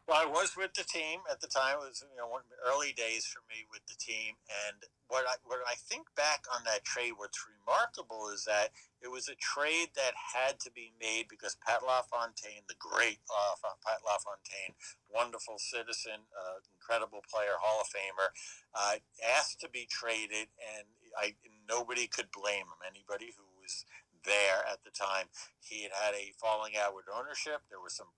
Well, 0.08 0.18
I 0.18 0.26
was 0.26 0.58
with 0.58 0.74
the 0.74 0.82
team 0.82 1.22
at 1.30 1.40
the 1.40 1.46
time. 1.46 1.78
It 1.78 1.94
was 1.94 2.02
you 2.02 2.18
know 2.18 2.26
early 2.66 2.92
days 2.92 3.22
for 3.24 3.38
me 3.46 3.62
with 3.70 3.86
the 3.86 3.94
team, 3.94 4.34
and 4.66 4.82
what 5.06 5.22
I 5.30 5.38
what 5.46 5.62
I 5.62 5.78
think 5.78 6.10
back 6.16 6.42
on 6.50 6.66
that 6.66 6.82
trade, 6.82 7.14
what's 7.16 7.38
remarkable 7.46 8.26
is 8.34 8.42
that 8.44 8.74
it 8.98 9.10
was 9.14 9.30
a 9.30 9.38
trade 9.38 9.94
that 9.94 10.18
had 10.18 10.58
to 10.66 10.70
be 10.74 10.90
made 10.98 11.30
because 11.30 11.54
Pat 11.62 11.86
LaFontaine, 11.86 12.66
the 12.66 12.78
great 12.82 13.22
uh, 13.30 13.54
Pat 13.86 14.02
LaFontaine, 14.02 14.74
wonderful 15.06 15.62
citizen, 15.62 16.26
uh, 16.34 16.58
incredible 16.74 17.22
player, 17.30 17.54
Hall 17.62 17.78
of 17.78 17.86
Famer, 17.86 18.34
uh, 18.74 18.98
asked 19.38 19.62
to 19.62 19.70
be 19.70 19.86
traded, 19.86 20.50
and 20.58 20.90
I 21.14 21.38
nobody 21.70 22.10
could 22.10 22.34
blame 22.34 22.66
him. 22.66 22.82
Anybody 22.82 23.38
who 23.38 23.46
was 23.62 23.86
there 24.24 24.64
at 24.70 24.84
the 24.84 24.90
time. 24.90 25.26
He 25.60 25.82
had 25.82 25.92
had 25.92 26.14
a 26.14 26.32
falling 26.38 26.74
out 26.76 26.94
with 26.94 27.06
ownership. 27.08 27.62
There 27.70 27.80
was 27.80 27.94
some 27.94 28.10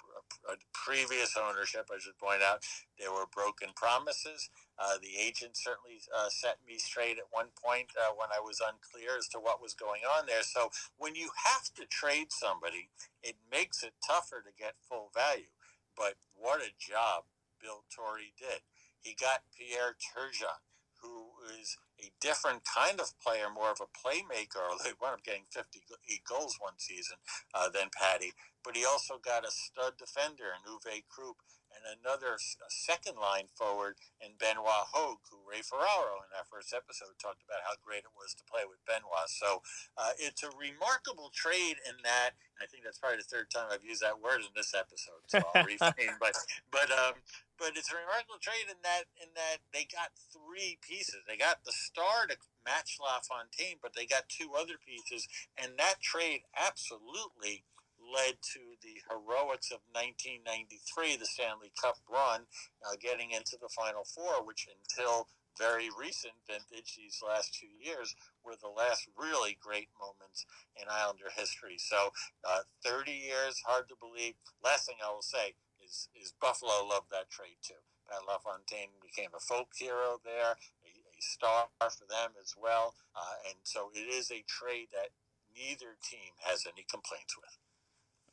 previous 0.73 1.37
ownership, 1.37 1.89
I 1.93 1.99
should 2.01 2.19
point 2.19 2.43
out. 2.43 2.65
There 2.99 3.13
were 3.13 3.27
broken 3.31 3.71
promises. 3.77 4.51
Uh, 4.79 4.99
the 5.01 5.17
agent 5.21 5.57
certainly 5.57 6.01
uh, 6.11 6.29
set 6.29 6.59
me 6.67 6.79
straight 6.79 7.19
at 7.19 7.31
one 7.31 7.53
point 7.55 7.93
uh, 7.95 8.13
when 8.17 8.29
I 8.35 8.41
was 8.41 8.61
unclear 8.61 9.17
as 9.19 9.29
to 9.29 9.39
what 9.39 9.63
was 9.63 9.75
going 9.75 10.03
on 10.03 10.27
there. 10.27 10.43
So 10.43 10.71
when 10.99 11.15
you 11.15 11.31
have 11.47 11.73
to 11.77 11.87
trade 11.87 12.33
somebody, 12.33 12.91
it 13.23 13.37
makes 13.51 13.83
it 13.83 13.95
tougher 14.05 14.43
to 14.43 14.53
get 14.57 14.81
full 14.89 15.11
value. 15.15 15.53
But 15.97 16.17
what 16.35 16.61
a 16.61 16.75
job 16.79 17.25
Bill 17.61 17.85
Torrey 17.95 18.35
did. 18.39 18.61
He 19.01 19.15
got 19.15 19.45
Pierre 19.53 19.95
Turgeon, 20.01 20.64
who 21.05 21.29
is 21.61 21.77
a 22.01 22.09
different 22.21 22.65
kind 22.65 23.01
of 23.01 23.13
player, 23.21 23.53
more 23.53 23.71
of 23.71 23.81
a 23.85 23.93
playmaker. 23.93 24.65
They 24.85 24.97
wound 25.01 25.21
up 25.21 25.25
getting 25.25 25.45
58 25.53 26.25
goals 26.25 26.57
one 26.61 26.79
season 26.79 27.17
uh, 27.55 27.69
than 27.69 27.93
Patty. 27.93 28.33
But 28.65 28.77
he 28.77 28.85
also 28.85 29.21
got 29.21 29.45
a 29.45 29.53
stud 29.53 30.01
defender 30.01 30.49
in 30.57 30.65
Uwe 30.65 31.05
Krupp 31.09 31.37
and 31.75 31.99
another 32.01 32.39
second 32.71 33.19
line 33.19 33.51
forward 33.55 33.99
in 34.23 34.39
Benoit 34.39 34.89
Hogue, 34.95 35.23
who 35.31 35.43
Ray 35.43 35.61
Ferraro 35.61 36.23
in 36.23 36.31
that 36.33 36.47
first 36.47 36.73
episode 36.73 37.19
talked 37.19 37.43
about 37.43 37.67
how 37.67 37.75
great 37.83 38.07
it 38.07 38.15
was 38.15 38.33
to 38.39 38.47
play 38.47 38.63
with 38.65 38.79
Benoit. 38.87 39.29
So 39.29 39.61
uh, 39.99 40.15
it's 40.17 40.47
a 40.47 40.51
remarkable 40.55 41.35
trade 41.35 41.83
in 41.85 41.99
that. 42.07 42.39
I 42.63 42.71
think 42.71 42.87
that's 42.87 43.03
probably 43.03 43.19
the 43.19 43.29
third 43.29 43.51
time 43.51 43.69
I've 43.69 43.85
used 43.85 44.01
that 44.07 44.23
word 44.23 44.47
in 44.47 44.53
this 44.55 44.73
episode, 44.73 45.27
so 45.27 45.43
I'll 45.43 45.67
refrain. 45.67 46.15
but 46.23 46.39
but 46.71 46.89
um, 46.95 47.19
but 47.59 47.75
it's 47.75 47.91
a 47.91 47.99
remarkable 47.99 48.39
trade 48.39 48.71
in 48.71 48.79
that 48.87 49.11
in 49.19 49.35
that 49.35 49.59
they 49.75 49.87
got 49.87 50.15
three 50.31 50.79
pieces. 50.79 51.27
They 51.27 51.37
got 51.37 51.67
the 51.67 51.75
star 51.75 52.31
to 52.31 52.39
match 52.63 52.99
LaFontaine, 53.03 53.83
but 53.83 53.95
they 53.95 54.07
got 54.07 54.31
two 54.31 54.55
other 54.55 54.79
pieces, 54.79 55.27
and 55.59 55.75
that 55.79 55.99
trade 56.01 56.47
absolutely 56.55 57.67
led 58.15 58.39
to 58.55 58.79
the 58.79 59.03
heroics 59.11 59.75
of 59.75 59.83
1993, 59.91 61.19
the 61.19 61.27
Stanley 61.27 61.75
Cup 61.75 61.99
run, 62.07 62.47
uh, 62.87 62.95
getting 63.03 63.33
into 63.33 63.59
the 63.59 63.69
Final 63.75 64.07
Four, 64.07 64.47
which 64.47 64.71
until 64.71 65.27
very 65.59 65.89
recent 65.91 66.35
vintage, 66.47 66.95
these 66.97 67.23
last 67.23 67.55
two 67.55 67.71
years, 67.79 68.15
were 68.43 68.59
the 68.59 68.71
last 68.71 69.07
really 69.19 69.57
great 69.61 69.89
moments 69.99 70.47
in 70.75 70.87
Islander 70.91 71.31
history. 71.35 71.79
So, 71.79 72.11
uh, 72.43 72.67
30 72.85 73.13
years, 73.13 73.63
hard 73.67 73.89
to 73.89 73.97
believe. 73.99 74.35
Last 74.63 74.87
thing 74.87 74.99
I 75.03 75.11
will 75.13 75.23
say 75.23 75.55
is, 75.83 76.09
is 76.15 76.35
Buffalo 76.41 76.87
loved 76.87 77.11
that 77.11 77.31
trade 77.31 77.63
too. 77.63 77.79
Pat 78.11 78.27
LaFontaine 78.27 79.01
became 79.01 79.31
a 79.35 79.41
folk 79.41 79.73
hero 79.79 80.21
there, 80.25 80.59
a, 80.85 80.91
a 80.91 81.21
star 81.21 81.69
for 81.79 82.07
them 82.11 82.37
as 82.41 82.55
well. 82.59 82.95
Uh, 83.17 83.49
and 83.49 83.59
so 83.63 83.91
it 83.95 84.11
is 84.11 84.31
a 84.31 84.45
trade 84.47 84.89
that 84.93 85.15
neither 85.55 85.97
team 86.03 86.35
has 86.43 86.67
any 86.67 86.85
complaints 86.91 87.37
with. 87.39 87.57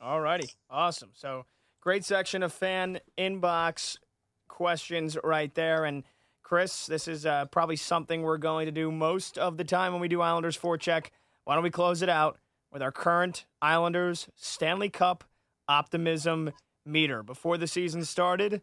All 0.02 0.20
righty. 0.20 0.50
Awesome. 0.68 1.10
So 1.14 1.46
great 1.80 2.04
section 2.04 2.42
of 2.42 2.52
fan 2.52 2.98
inbox 3.16 3.98
questions 4.48 5.16
right 5.22 5.54
there. 5.54 5.84
And 5.84 6.02
Chris, 6.42 6.86
this 6.86 7.06
is 7.06 7.24
uh, 7.24 7.44
probably 7.46 7.76
something 7.76 8.22
we're 8.22 8.36
going 8.36 8.66
to 8.66 8.72
do 8.72 8.90
most 8.90 9.38
of 9.38 9.56
the 9.56 9.64
time 9.64 9.92
when 9.92 10.00
we 10.00 10.08
do 10.08 10.20
Islanders 10.20 10.58
forecheck. 10.58 11.06
Why 11.44 11.54
don't 11.54 11.62
we 11.62 11.70
close 11.70 12.02
it 12.02 12.08
out 12.08 12.38
with 12.72 12.82
our 12.82 12.90
current 12.90 13.46
Islanders 13.62 14.28
Stanley 14.34 14.88
Cup 14.88 15.22
optimism 15.68 16.50
meter? 16.84 17.22
Before 17.22 17.56
the 17.56 17.68
season 17.68 18.04
started, 18.04 18.60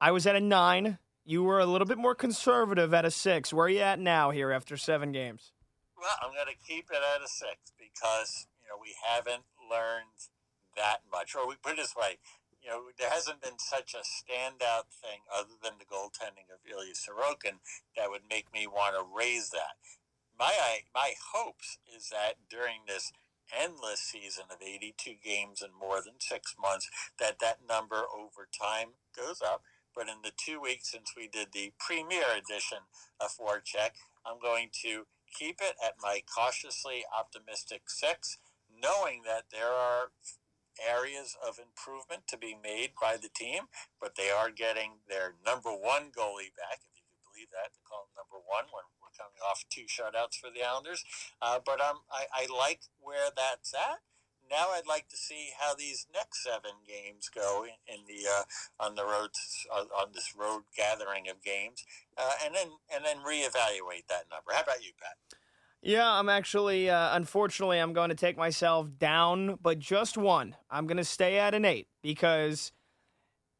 I 0.00 0.10
was 0.10 0.26
at 0.26 0.34
a 0.34 0.40
nine. 0.40 0.98
You 1.24 1.44
were 1.44 1.60
a 1.60 1.66
little 1.66 1.86
bit 1.86 1.98
more 1.98 2.16
conservative 2.16 2.92
at 2.92 3.04
a 3.04 3.10
six. 3.12 3.52
Where 3.52 3.66
are 3.66 3.70
you 3.70 3.80
at 3.80 4.00
now 4.00 4.30
here 4.30 4.50
after 4.50 4.76
seven 4.76 5.12
games? 5.12 5.52
Well, 5.96 6.10
I'm 6.20 6.34
going 6.34 6.46
to 6.46 6.66
keep 6.66 6.86
it 6.90 6.98
at 7.14 7.22
a 7.22 7.28
six 7.28 7.72
because, 7.78 8.48
you 8.60 8.68
know, 8.68 8.82
we 8.82 8.96
haven't 9.06 9.44
learned 9.70 10.31
that 10.76 10.98
much. 11.10 11.34
Or 11.34 11.46
we 11.46 11.54
put 11.62 11.74
it 11.74 11.78
this 11.78 11.96
way, 11.96 12.18
you 12.62 12.70
know, 12.70 12.82
there 12.98 13.10
hasn't 13.10 13.42
been 13.42 13.58
such 13.58 13.94
a 13.94 14.06
standout 14.06 14.86
thing 15.02 15.26
other 15.34 15.58
than 15.62 15.74
the 15.78 15.84
goaltending 15.84 16.46
of 16.52 16.62
Ilya 16.62 16.94
Sorokin 16.94 17.58
that 17.96 18.10
would 18.10 18.22
make 18.30 18.52
me 18.52 18.66
want 18.66 18.94
to 18.94 19.04
raise 19.04 19.50
that. 19.50 19.76
My 20.38 20.52
my 20.94 21.12
hopes 21.32 21.78
is 21.94 22.08
that 22.10 22.34
during 22.48 22.86
this 22.86 23.12
endless 23.52 24.00
season 24.00 24.44
of 24.50 24.62
82 24.62 25.14
games 25.22 25.62
in 25.62 25.70
more 25.78 26.00
than 26.00 26.20
six 26.20 26.54
months, 26.60 26.88
that 27.18 27.38
that 27.40 27.58
number 27.68 28.04
over 28.14 28.48
time 28.48 28.94
goes 29.14 29.42
up. 29.42 29.62
But 29.94 30.08
in 30.08 30.22
the 30.22 30.32
two 30.34 30.60
weeks 30.60 30.90
since 30.90 31.12
we 31.16 31.28
did 31.28 31.48
the 31.52 31.72
premiere 31.78 32.32
edition 32.32 32.88
of 33.20 33.30
Forecheck, 33.36 33.98
I'm 34.24 34.40
going 34.40 34.70
to 34.82 35.06
keep 35.38 35.60
it 35.60 35.74
at 35.84 35.94
my 36.00 36.22
cautiously 36.34 37.04
optimistic 37.16 37.90
six, 37.90 38.38
knowing 38.72 39.22
that 39.26 39.44
there 39.52 39.72
are 39.72 40.12
areas 40.80 41.36
of 41.40 41.58
improvement 41.58 42.28
to 42.28 42.36
be 42.38 42.56
made 42.56 42.92
by 43.00 43.16
the 43.16 43.28
team, 43.28 43.68
but 44.00 44.16
they 44.16 44.30
are 44.30 44.50
getting 44.50 45.02
their 45.08 45.34
number 45.44 45.70
one 45.70 46.14
goalie 46.14 46.54
back, 46.56 46.80
if 46.84 46.92
you 46.96 47.04
could 47.08 47.24
believe 47.28 47.50
that, 47.52 47.74
to 47.74 47.80
call 47.84 48.08
him 48.08 48.14
number 48.16 48.40
one 48.40 48.68
when 48.72 48.86
we're 49.00 49.14
coming 49.16 49.40
off 49.44 49.64
two 49.68 49.86
shutouts 49.86 50.38
for 50.38 50.48
the 50.48 50.64
Islanders. 50.64 51.04
Uh, 51.40 51.58
but 51.64 51.80
um, 51.80 52.04
I, 52.10 52.26
I 52.32 52.46
like 52.48 52.88
where 53.00 53.28
that's 53.34 53.74
at 53.74 54.00
now 54.52 54.68
I'd 54.76 54.86
like 54.86 55.08
to 55.08 55.16
see 55.16 55.50
how 55.58 55.74
these 55.74 56.06
next 56.12 56.44
seven 56.44 56.84
games 56.86 57.30
go 57.34 57.64
in, 57.64 57.94
in 57.94 58.00
the 58.06 58.28
uh, 58.28 58.44
on 58.78 58.94
the 58.94 59.04
road 59.04 59.30
on 59.72 60.12
this 60.12 60.34
road 60.36 60.64
gathering 60.76 61.28
of 61.28 61.42
games, 61.42 61.84
uh, 62.18 62.32
and 62.44 62.54
then 62.54 62.68
and 62.94 63.04
then 63.04 63.24
reevaluate 63.24 64.06
that 64.08 64.28
number. 64.30 64.52
How 64.52 64.62
about 64.62 64.84
you, 64.84 64.92
Pat? 65.00 65.16
Yeah, 65.84 66.08
I'm 66.08 66.28
actually, 66.28 66.88
uh, 66.88 67.16
unfortunately, 67.16 67.78
I'm 67.78 67.92
going 67.92 68.10
to 68.10 68.14
take 68.14 68.36
myself 68.36 68.86
down, 68.98 69.58
but 69.60 69.80
just 69.80 70.16
one. 70.16 70.54
I'm 70.70 70.86
going 70.86 70.96
to 70.96 71.04
stay 71.04 71.38
at 71.38 71.54
an 71.54 71.64
eight 71.64 71.88
because 72.02 72.70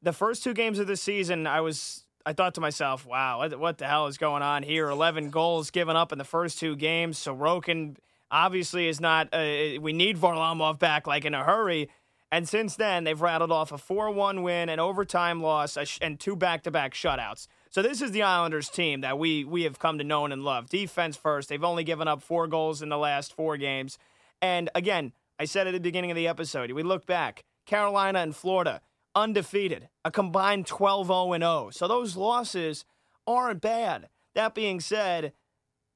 the 0.02 0.12
first 0.12 0.44
two 0.44 0.54
games 0.54 0.78
of 0.78 0.86
the 0.86 0.96
season, 0.96 1.48
I 1.48 1.60
was, 1.62 2.04
I 2.24 2.32
thought 2.32 2.54
to 2.54 2.60
myself, 2.60 3.04
wow, 3.04 3.48
what 3.58 3.78
the 3.78 3.88
hell 3.88 4.06
is 4.06 4.18
going 4.18 4.42
on 4.44 4.62
here? 4.62 4.88
11 4.88 5.30
goals 5.30 5.72
given 5.72 5.96
up 5.96 6.12
in 6.12 6.18
the 6.18 6.24
first 6.24 6.60
two 6.60 6.76
games. 6.76 7.18
Sorokin 7.18 7.96
obviously 8.30 8.86
is 8.86 9.00
not, 9.00 9.28
uh, 9.32 9.80
we 9.80 9.92
need 9.92 10.16
Varlamov 10.16 10.78
back 10.78 11.08
like 11.08 11.24
in 11.24 11.34
a 11.34 11.42
hurry. 11.42 11.90
And 12.30 12.48
since 12.48 12.76
then, 12.76 13.02
they've 13.02 13.20
rattled 13.20 13.50
off 13.50 13.72
a 13.72 13.78
4 13.78 14.12
1 14.12 14.42
win, 14.42 14.68
an 14.68 14.78
overtime 14.78 15.42
loss, 15.42 15.76
and 16.00 16.20
two 16.20 16.36
back 16.36 16.62
to 16.62 16.70
back 16.70 16.94
shutouts. 16.94 17.48
So 17.72 17.80
this 17.80 18.02
is 18.02 18.10
the 18.10 18.22
Islanders 18.22 18.68
team 18.68 19.00
that 19.00 19.18
we 19.18 19.44
we 19.44 19.62
have 19.62 19.78
come 19.78 19.96
to 19.96 20.04
know 20.04 20.26
and 20.26 20.44
love. 20.44 20.68
Defense 20.68 21.16
first. 21.16 21.48
They've 21.48 21.64
only 21.64 21.84
given 21.84 22.06
up 22.06 22.22
four 22.22 22.46
goals 22.46 22.82
in 22.82 22.90
the 22.90 22.98
last 22.98 23.34
four 23.34 23.56
games. 23.56 23.98
And 24.42 24.68
again, 24.74 25.14
I 25.38 25.46
said 25.46 25.66
at 25.66 25.72
the 25.72 25.80
beginning 25.80 26.10
of 26.10 26.14
the 26.14 26.28
episode, 26.28 26.70
we 26.72 26.82
look 26.82 27.06
back, 27.06 27.44
Carolina 27.64 28.18
and 28.18 28.36
Florida, 28.36 28.82
undefeated, 29.14 29.88
a 30.04 30.10
combined 30.10 30.66
12 30.66 31.06
0 31.06 31.32
0. 31.32 31.70
So 31.72 31.88
those 31.88 32.14
losses 32.14 32.84
aren't 33.26 33.62
bad. 33.62 34.10
That 34.34 34.54
being 34.54 34.78
said, 34.78 35.32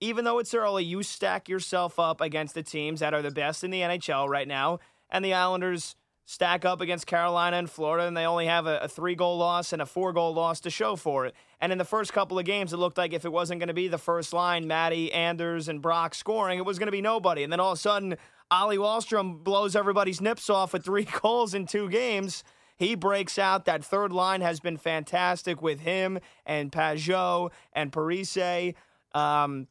even 0.01 0.25
though 0.25 0.39
it's 0.39 0.55
early, 0.55 0.83
you 0.83 1.03
stack 1.03 1.47
yourself 1.47 1.99
up 1.99 2.23
against 2.23 2.55
the 2.55 2.63
teams 2.63 3.01
that 3.01 3.13
are 3.13 3.21
the 3.21 3.31
best 3.31 3.63
in 3.63 3.71
the 3.71 3.83
NHL 3.83 4.31
right 4.31 4.49
now. 4.49 4.79
And 5.11 5.23
the 5.23 5.35
Islanders 5.35 5.95
stack 6.27 6.65
up 6.65 6.81
against 6.81 7.07
Carolina 7.07 7.57
and 7.57 7.71
Florida, 7.71 8.07
and 8.07 8.17
they 8.17 8.27
only 8.27 8.47
have 8.47 8.67
a, 8.67 8.79
a 8.81 8.89
three 8.89 9.15
goal 9.15 9.39
loss 9.39 9.73
and 9.73 9.81
a 9.81 9.87
four 9.87 10.13
goal 10.13 10.35
loss 10.35 10.61
to 10.61 10.71
show 10.71 10.97
for 10.97 11.25
it. 11.25 11.35
And 11.61 11.73
in 11.73 11.79
the 11.79 11.85
first 11.85 12.13
couple 12.13 12.39
of 12.39 12.45
games, 12.45 12.73
it 12.73 12.77
looked 12.77 12.99
like 12.99 13.13
if 13.13 13.25
it 13.25 13.33
wasn't 13.33 13.61
going 13.61 13.69
to 13.69 13.75
be 13.75 13.89
the 13.89 13.97
first 13.97 14.33
line, 14.33 14.67
Matty, 14.67 15.13
Anders, 15.13 15.69
and 15.69 15.81
Brock 15.81 16.15
scoring, 16.15 16.59
it 16.59 16.67
was 16.67 16.79
going 16.79 16.89
to 16.89 16.93
be 16.93 17.01
nobody. 17.01 17.45
And 17.45 17.53
then 17.53 17.61
all 17.61 17.73
of 17.73 17.79
a 17.79 17.81
sudden, 17.81 18.17
Ollie 18.51 18.77
Wahlstrom 18.77 19.43
blows 19.43 19.75
everybody's 19.77 20.21
nips 20.21 20.51
off 20.51 20.73
with 20.73 20.85
three 20.85 21.07
goals 21.23 21.55
in 21.55 21.65
two 21.65 21.89
games. 21.89 22.45
He 22.77 22.95
breaks 22.95 23.39
out. 23.39 23.65
That 23.65 23.85
third 23.85 24.13
line 24.13 24.41
has 24.43 24.61
been 24.61 24.77
fantastic 24.77 25.63
with 25.63 25.81
him 25.81 26.19
and 26.45 26.71
Pageau 26.71 27.51
and 27.73 27.91
Parise. 27.91 28.75
Um, 29.15 29.69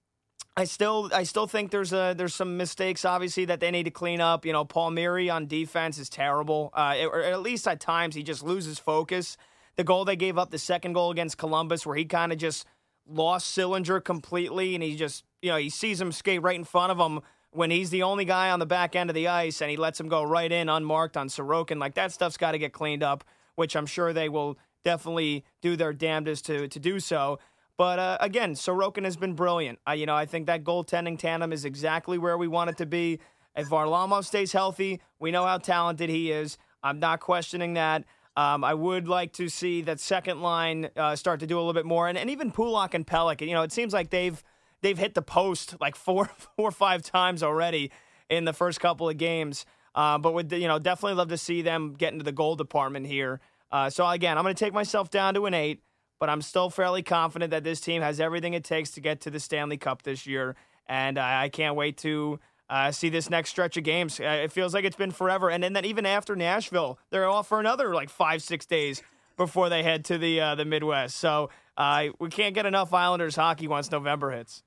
I 0.57 0.63
still, 0.63 1.09
I 1.13 1.23
still 1.23 1.47
think 1.47 1.71
there's 1.71 1.91
a 1.91 2.13
there's 2.17 2.33
some 2.33 2.55
mistakes 2.55 3.03
obviously 3.03 3.43
that 3.45 3.59
they 3.59 3.71
need 3.71 3.83
to 3.83 3.91
clean 3.91 4.21
up. 4.21 4.45
You 4.45 4.53
know, 4.53 4.63
Palmieri 4.63 5.29
on 5.29 5.47
defense 5.47 5.97
is 5.97 6.09
terrible, 6.09 6.69
uh, 6.73 6.95
or 7.11 7.21
at 7.21 7.41
least 7.41 7.67
at 7.67 7.81
times 7.81 8.15
he 8.15 8.23
just 8.23 8.41
loses 8.41 8.79
focus. 8.79 9.35
The 9.75 9.83
goal 9.83 10.05
they 10.05 10.15
gave 10.15 10.37
up, 10.37 10.51
the 10.51 10.57
second 10.57 10.93
goal 10.93 11.11
against 11.11 11.37
Columbus, 11.37 11.85
where 11.85 11.97
he 11.97 12.05
kind 12.05 12.31
of 12.31 12.37
just 12.37 12.65
lost 13.05 13.55
Sillinger 13.55 14.01
completely, 14.01 14.75
and 14.75 14.83
he 14.83 14.95
just, 14.95 15.25
you 15.41 15.51
know, 15.51 15.57
he 15.57 15.69
sees 15.69 15.99
him 15.99 16.13
skate 16.13 16.41
right 16.41 16.55
in 16.55 16.63
front 16.63 16.91
of 16.93 16.97
him 16.97 17.19
when 17.51 17.69
he's 17.69 17.89
the 17.89 18.03
only 18.03 18.23
guy 18.23 18.49
on 18.49 18.59
the 18.59 18.65
back 18.65 18.95
end 18.95 19.09
of 19.09 19.13
the 19.13 19.27
ice, 19.27 19.61
and 19.61 19.69
he 19.69 19.75
lets 19.75 19.99
him 19.99 20.07
go 20.07 20.23
right 20.23 20.51
in 20.51 20.69
unmarked 20.69 21.17
on 21.17 21.27
Sorokin. 21.27 21.79
Like 21.79 21.95
that 21.95 22.13
stuff's 22.13 22.37
got 22.37 22.53
to 22.53 22.57
get 22.57 22.71
cleaned 22.71 23.03
up, 23.03 23.25
which 23.55 23.75
I'm 23.75 23.85
sure 23.85 24.13
they 24.13 24.29
will 24.29 24.57
definitely 24.85 25.43
do 25.61 25.75
their 25.75 25.91
damnedest 25.91 26.45
to 26.45 26.69
to 26.69 26.79
do 26.79 27.01
so. 27.01 27.39
But 27.77 27.99
uh, 27.99 28.17
again, 28.21 28.53
Sorokin 28.53 29.03
has 29.03 29.17
been 29.17 29.33
brilliant. 29.33 29.79
I, 29.85 29.95
you 29.95 30.05
know, 30.05 30.15
I 30.15 30.25
think 30.25 30.47
that 30.47 30.63
goaltending 30.63 31.19
tandem 31.19 31.51
is 31.51 31.65
exactly 31.65 32.17
where 32.17 32.37
we 32.37 32.47
want 32.47 32.69
it 32.69 32.77
to 32.77 32.85
be. 32.85 33.19
If 33.55 33.69
Varlamov 33.69 34.25
stays 34.25 34.51
healthy, 34.51 35.01
we 35.19 35.31
know 35.31 35.45
how 35.45 35.57
talented 35.57 36.09
he 36.09 36.31
is. 36.31 36.57
I'm 36.83 36.99
not 36.99 37.19
questioning 37.19 37.73
that. 37.73 38.03
Um, 38.37 38.63
I 38.63 38.73
would 38.73 39.07
like 39.07 39.31
to 39.33 39.47
see 39.47 39.81
that 39.83 39.99
second 39.99 40.41
line 40.41 40.89
uh, 40.95 41.15
start 41.15 41.39
to 41.39 41.47
do 41.47 41.55
a 41.55 41.59
little 41.59 41.73
bit 41.73 41.85
more, 41.85 42.09
and, 42.09 42.17
and 42.17 42.29
even 42.29 42.51
Pulock 42.51 42.93
and 42.93 43.07
Pelech. 43.07 43.39
You 43.45 43.53
know, 43.53 43.63
it 43.63 43.71
seems 43.71 43.93
like 43.93 44.09
they've 44.09 44.43
they've 44.81 44.97
hit 44.97 45.13
the 45.13 45.21
post 45.21 45.75
like 45.79 45.95
four 46.05 46.25
four 46.37 46.69
or 46.69 46.71
five 46.71 47.01
times 47.01 47.41
already 47.43 47.91
in 48.29 48.43
the 48.45 48.53
first 48.53 48.79
couple 48.79 49.07
of 49.07 49.17
games. 49.17 49.65
Uh, 49.93 50.17
but 50.17 50.33
would 50.33 50.51
you 50.51 50.67
know 50.67 50.79
definitely 50.79 51.15
love 51.15 51.29
to 51.29 51.37
see 51.37 51.61
them 51.61 51.93
get 51.93 52.11
into 52.11 52.25
the 52.25 52.33
goal 52.33 52.55
department 52.57 53.07
here. 53.07 53.39
Uh, 53.71 53.89
so 53.89 54.05
again, 54.07 54.37
I'm 54.37 54.43
going 54.43 54.55
to 54.55 54.63
take 54.65 54.73
myself 54.73 55.09
down 55.09 55.33
to 55.35 55.45
an 55.45 55.53
eight 55.53 55.81
but 56.19 56.29
I'm 56.29 56.41
still 56.41 56.69
fairly 56.69 57.03
confident 57.03 57.51
that 57.51 57.63
this 57.63 57.81
team 57.81 58.01
has 58.01 58.19
everything 58.19 58.53
it 58.53 58.63
takes 58.63 58.91
to 58.91 59.01
get 59.01 59.21
to 59.21 59.29
the 59.29 59.39
Stanley 59.39 59.77
Cup 59.77 60.03
this 60.03 60.25
year. 60.25 60.55
And 60.87 61.17
I 61.17 61.49
can't 61.49 61.75
wait 61.75 61.97
to 61.99 62.39
uh, 62.69 62.91
see 62.91 63.09
this 63.09 63.29
next 63.29 63.49
stretch 63.49 63.77
of 63.77 63.83
games. 63.83 64.19
Uh, 64.19 64.41
it 64.43 64.51
feels 64.51 64.73
like 64.73 64.85
it's 64.85 64.95
been 64.95 65.11
forever. 65.11 65.49
And 65.49 65.63
then 65.63 65.85
even 65.85 66.05
after 66.05 66.35
Nashville, 66.35 66.99
they're 67.09 67.27
off 67.27 67.47
for 67.47 67.59
another 67.59 67.93
like 67.93 68.09
five, 68.09 68.41
six 68.41 68.65
days 68.65 69.01
before 69.37 69.69
they 69.69 69.83
head 69.83 70.05
to 70.05 70.17
the 70.17 70.39
uh, 70.39 70.55
the 70.55 70.65
Midwest. 70.65 71.17
So 71.17 71.49
uh, 71.77 72.07
we 72.19 72.29
can't 72.29 72.55
get 72.55 72.65
enough 72.65 72.93
Islanders 72.93 73.35
hockey 73.35 73.67
once 73.67 73.91
November 73.91 74.31
hits. 74.31 74.63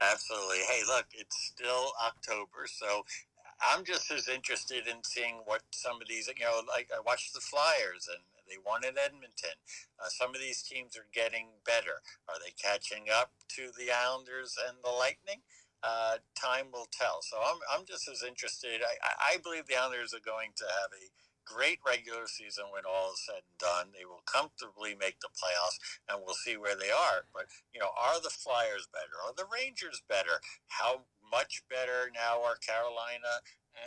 Absolutely. 0.00 0.58
Hey, 0.58 0.80
look, 0.86 1.06
it's 1.12 1.36
still 1.44 1.92
October, 2.06 2.66
so 2.66 3.04
I'm 3.60 3.84
just 3.84 4.10
as 4.12 4.28
interested 4.28 4.86
in 4.86 5.02
seeing 5.02 5.40
what 5.44 5.62
some 5.72 6.00
of 6.00 6.06
these, 6.08 6.28
you 6.28 6.44
know, 6.44 6.60
like 6.68 6.88
I 6.96 7.00
watched 7.00 7.34
the 7.34 7.40
Flyers 7.40 8.08
and 8.08 8.22
they 8.48 8.58
won 8.58 8.84
in 8.84 8.98
Edmonton. 8.98 9.56
Uh, 10.00 10.08
some 10.08 10.34
of 10.34 10.40
these 10.40 10.62
teams 10.62 10.96
are 10.96 11.08
getting 11.12 11.60
better. 11.64 12.02
Are 12.28 12.40
they 12.40 12.52
catching 12.56 13.06
up 13.12 13.32
to 13.56 13.70
the 13.78 13.92
Islanders 13.92 14.56
and 14.58 14.78
the 14.82 14.90
Lightning? 14.90 15.44
Uh, 15.82 16.18
time 16.34 16.72
will 16.72 16.88
tell. 16.90 17.20
So 17.22 17.38
I'm, 17.38 17.60
I'm 17.70 17.86
just 17.86 18.08
as 18.08 18.24
interested. 18.26 18.82
I, 18.82 19.34
I 19.34 19.38
believe 19.38 19.66
the 19.66 19.78
Islanders 19.78 20.14
are 20.14 20.24
going 20.24 20.50
to 20.56 20.66
have 20.66 20.90
a 20.90 21.06
great 21.48 21.78
regular 21.86 22.26
season 22.28 22.68
when 22.72 22.84
all 22.84 23.12
is 23.16 23.24
said 23.24 23.40
and 23.40 23.58
done. 23.58 23.86
They 23.96 24.04
will 24.04 24.22
comfortably 24.28 24.92
make 24.94 25.20
the 25.20 25.32
playoffs, 25.32 25.80
and 26.08 26.20
we'll 26.20 26.36
see 26.36 26.56
where 26.56 26.76
they 26.76 26.92
are. 26.92 27.24
But 27.32 27.48
you 27.72 27.80
know, 27.80 27.90
are 27.96 28.20
the 28.20 28.34
Flyers 28.34 28.88
better? 28.92 29.16
Are 29.24 29.32
the 29.34 29.48
Rangers 29.48 30.02
better? 30.08 30.44
How 30.68 31.08
much 31.32 31.64
better 31.68 32.12
now 32.12 32.44
are 32.44 32.56
Carolina 32.60 33.40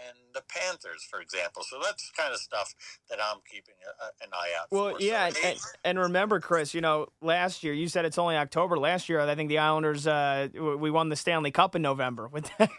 and 0.08 0.18
the 0.34 0.42
Panthers, 0.48 1.04
for 1.10 1.22
example. 1.22 1.64
So 1.64 1.78
that's 1.84 2.12
kind 2.12 2.34
of 2.34 2.40
stuff 2.40 2.74
that 3.10 3.20
I'm 3.22 3.40
keeping 3.50 3.76
a, 3.86 4.24
an 4.24 4.30
eye 4.34 4.52
out 4.60 4.68
well, 4.72 4.86
for. 4.86 4.92
Well, 4.94 5.02
yeah, 5.02 5.30
so, 5.30 5.48
and, 5.48 5.60
and, 5.84 6.00
remember, 6.00 6.40
Chris, 6.40 6.74
you 6.74 6.82
know, 6.82 7.08
last 7.22 7.64
year 7.64 7.74
you 7.74 7.88
said 7.88 8.06
it's 8.06 8.18
only 8.18 8.36
October. 8.36 8.78
Last 8.78 9.10
year, 9.10 9.20
I 9.20 9.36
think 9.36 9.50
the 9.50 9.60
Islanders 9.60 10.08
uh, 10.08 10.48
we 10.54 10.92
won 10.92 11.10
the 11.10 11.16
Stanley 11.16 11.52
Cup 11.52 11.76
in 11.76 11.82
November 11.82 12.28
with 12.28 12.50
that, 12.58 12.70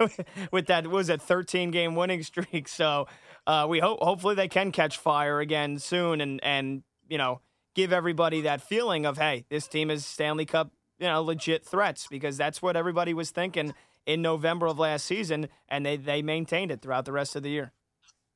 with 0.52 0.66
that 0.66 0.86
was 0.86 1.08
a 1.08 1.18
13 1.18 1.70
game 1.70 1.94
winning 1.94 2.22
streak. 2.22 2.68
So 2.68 3.06
uh, 3.46 3.66
we 3.68 3.80
hope 3.80 4.00
hopefully 4.00 4.34
they 4.34 4.48
can 4.48 4.72
catch 4.72 4.98
fire 4.98 5.40
again 5.40 5.78
soon 5.78 6.20
and 6.20 6.42
and 6.42 6.82
you 7.08 7.18
know 7.18 7.40
give 7.74 7.92
everybody 7.92 8.42
that 8.42 8.60
feeling 8.60 9.06
of 9.06 9.18
hey, 9.18 9.44
this 9.50 9.66
team 9.66 9.90
is 9.90 10.04
Stanley 10.06 10.46
Cup 10.46 10.72
you 10.98 11.06
know 11.06 11.22
legit 11.22 11.64
threats 11.64 12.06
because 12.08 12.36
that's 12.36 12.62
what 12.62 12.76
everybody 12.76 13.14
was 13.14 13.30
thinking 13.30 13.74
in 14.06 14.22
November 14.22 14.66
of 14.66 14.78
last 14.78 15.04
season, 15.04 15.48
and 15.68 15.86
they, 15.86 15.96
they 15.96 16.22
maintained 16.22 16.70
it 16.70 16.82
throughout 16.82 17.04
the 17.04 17.12
rest 17.12 17.36
of 17.36 17.42
the 17.42 17.50
year. 17.50 17.72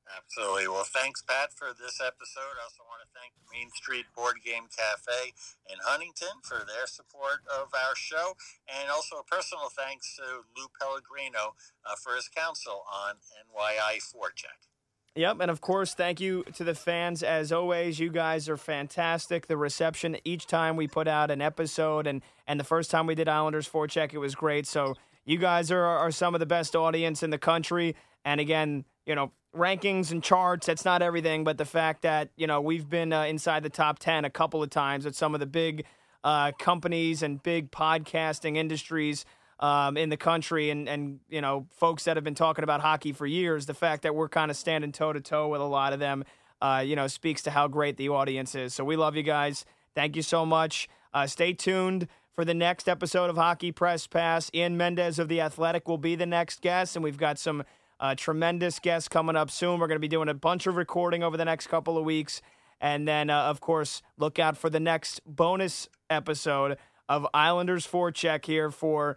Absolutely. 0.07 0.69
Well, 0.69 0.87
thanks, 0.87 1.23
Pat, 1.23 1.53
for 1.53 1.75
this 1.75 2.01
episode. 2.01 2.55
I 2.55 2.63
also 2.63 2.87
want 2.87 3.03
to 3.03 3.11
thank 3.11 3.35
the 3.35 3.47
Main 3.51 3.71
Street 3.75 4.07
Board 4.15 4.39
Game 4.45 4.71
Cafe 4.71 5.35
in 5.67 5.79
Huntington 5.83 6.43
for 6.45 6.63
their 6.63 6.87
support 6.87 7.43
of 7.51 7.75
our 7.75 7.97
show, 7.97 8.37
and 8.71 8.89
also 8.89 9.17
a 9.17 9.25
personal 9.25 9.69
thanks 9.69 10.15
to 10.17 10.47
Lou 10.57 10.69
Pellegrino 10.81 11.59
uh, 11.85 11.97
for 11.99 12.15
his 12.15 12.29
counsel 12.29 12.85
on 12.87 13.17
NYI 13.35 13.99
Forecheck. 13.99 14.71
Yep, 15.17 15.39
and 15.41 15.51
of 15.51 15.63
course, 15.63 15.95
thank 15.95 16.21
you 16.21 16.45
to 16.55 16.63
the 16.63 16.75
fans 16.75 17.23
as 17.23 17.51
always. 17.51 17.99
You 17.99 18.11
guys 18.11 18.51
are 18.51 18.59
fantastic. 18.59 19.47
The 19.47 19.57
reception 19.57 20.19
each 20.25 20.47
time 20.47 20.77
we 20.77 20.87
put 20.87 21.09
out 21.09 21.31
an 21.31 21.41
episode, 21.41 22.07
and 22.07 22.23
and 22.47 22.61
the 22.61 22.65
first 22.65 22.91
time 22.91 23.07
we 23.07 23.15
did 23.15 23.27
Islanders 23.27 23.69
Forecheck, 23.69 24.13
it 24.13 24.19
was 24.19 24.35
great. 24.35 24.67
So 24.67 24.95
you 25.27 25.39
guys 25.39 25.71
are, 25.71 25.85
are 25.85 26.11
some 26.11 26.35
of 26.35 26.39
the 26.39 26.47
best 26.47 26.75
audience 26.75 27.23
in 27.23 27.31
the 27.31 27.39
country. 27.39 27.95
And 28.25 28.41
again, 28.41 28.85
you 29.05 29.15
know, 29.15 29.33
rankings 29.55 30.13
and 30.13 30.23
charts, 30.23 30.67
that's 30.67 30.85
not 30.85 31.03
everything, 31.03 31.45
but 31.45 31.59
the 31.59 31.65
fact 31.65 32.03
that, 32.03 32.31
you 32.37 32.47
know, 32.47 32.61
we've 32.61 32.89
been 32.89 33.13
uh, 33.13 33.25
inside 33.25 33.63
the 33.63 33.71
top 33.71 33.99
10 33.99 34.25
a 34.25 34.31
couple 34.31 34.63
of 34.63 34.71
times 34.71 35.05
at 35.05 35.15
some 35.15 35.35
of 35.35 35.41
the 35.41 35.47
big 35.47 35.85
uh, 36.25 36.53
companies 36.59 37.23
and 37.23 37.43
big 37.43 37.71
podcasting 37.71 38.57
industries 38.57 39.25
um, 39.59 39.97
in 39.97 40.11
the 40.11 40.17
country 40.17 40.71
and, 40.71 40.89
and, 40.89 41.21
you 41.29 41.41
know, 41.41 41.67
folks 41.71 42.05
that 42.05 42.17
have 42.17 42.25
been 42.25 42.35
talking 42.35 42.63
about 42.63 42.81
hockey 42.81 43.13
for 43.13 43.27
years, 43.27 43.67
the 43.67 43.75
fact 43.75 44.03
that 44.03 44.15
we're 44.15 44.29
kind 44.29 44.51
of 44.51 44.57
standing 44.57 44.93
toe 44.93 45.13
to 45.13 45.21
toe 45.21 45.49
with 45.49 45.61
a 45.61 45.65
lot 45.65 45.93
of 45.93 45.99
them, 45.99 46.25
uh, 46.61 46.83
you 46.85 46.95
know, 46.95 47.07
speaks 47.07 47.43
to 47.43 47.51
how 47.51 47.67
great 47.67 47.97
the 47.97 48.09
audience 48.11 48.55
is. 48.55 48.75
So 48.75 48.85
we 48.85 48.97
love 48.97 49.17
you 49.17 49.23
guys. 49.23 49.65
Thank 49.95 50.15
you 50.15 50.23
so 50.23 50.45
much. 50.47 50.89
Uh, 51.15 51.27
stay 51.27 51.53
tuned 51.53 52.07
for 52.37 52.45
the 52.45 52.55
next 52.55 52.87
episode 52.87 53.31
of 53.31 53.37
Hockey 53.37 53.73
Press 53.73 54.07
Pass. 54.07 54.51
Ian 54.55 54.77
Mendes 54.77 55.19
of 55.19 55.29
The 55.29 55.41
Athletic 55.41 55.89
will 55.89 55.99
be 55.99 56.15
the 56.15 56.27
next 56.27 56.61
guest, 56.61 56.95
and 56.95 57.03
we've 57.03 57.17
got 57.17 57.39
some 57.39 57.65
uh, 57.99 58.15
tremendous 58.15 58.79
guests 58.79 59.09
coming 59.09 59.37
up 59.37 59.51
soon. 59.51 59.81
We're 59.81 59.87
going 59.87 59.97
to 59.97 60.01
be 60.01 60.07
doing 60.07 60.29
a 60.29 60.35
bunch 60.35 60.67
of 60.67 60.77
recording 60.77 61.23
over 61.23 61.39
the 61.39 61.47
next 61.47 61.69
couple 61.69 61.97
of 61.97 62.05
weeks. 62.05 62.43
And 62.79 63.09
then, 63.09 63.31
uh, 63.31 63.45
of 63.45 63.61
course, 63.61 64.03
look 64.19 64.39
out 64.39 64.59
for 64.59 64.69
the 64.69 64.79
next 64.79 65.23
bonus 65.25 65.89
episode 66.11 66.77
of 67.09 67.27
Islanders 67.33 67.87
Forecheck 67.87 68.45
here 68.45 68.71
for 68.71 69.17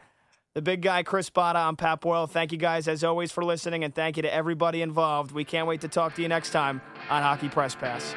the 0.53 0.61
big 0.61 0.81
guy, 0.81 1.03
Chris 1.03 1.29
Botta. 1.29 1.57
I'm 1.57 1.75
Pat 1.75 1.99
Boyle. 1.99 2.25
Thank 2.25 2.53
you 2.53 2.57
guys, 2.57 2.87
as 2.87 3.03
always, 3.03 3.33
for 3.33 3.43
listening, 3.43 3.83
and 3.83 3.93
thank 3.93 4.15
you 4.15 4.23
to 4.23 4.33
everybody 4.33 4.81
involved. 4.81 5.33
We 5.33 5.43
can't 5.43 5.67
wait 5.67 5.81
to 5.81 5.89
talk 5.89 6.15
to 6.15 6.21
you 6.21 6.29
next 6.29 6.51
time 6.51 6.81
on 7.09 7.21
Hockey 7.21 7.49
Press 7.49 7.75
Pass. 7.75 8.15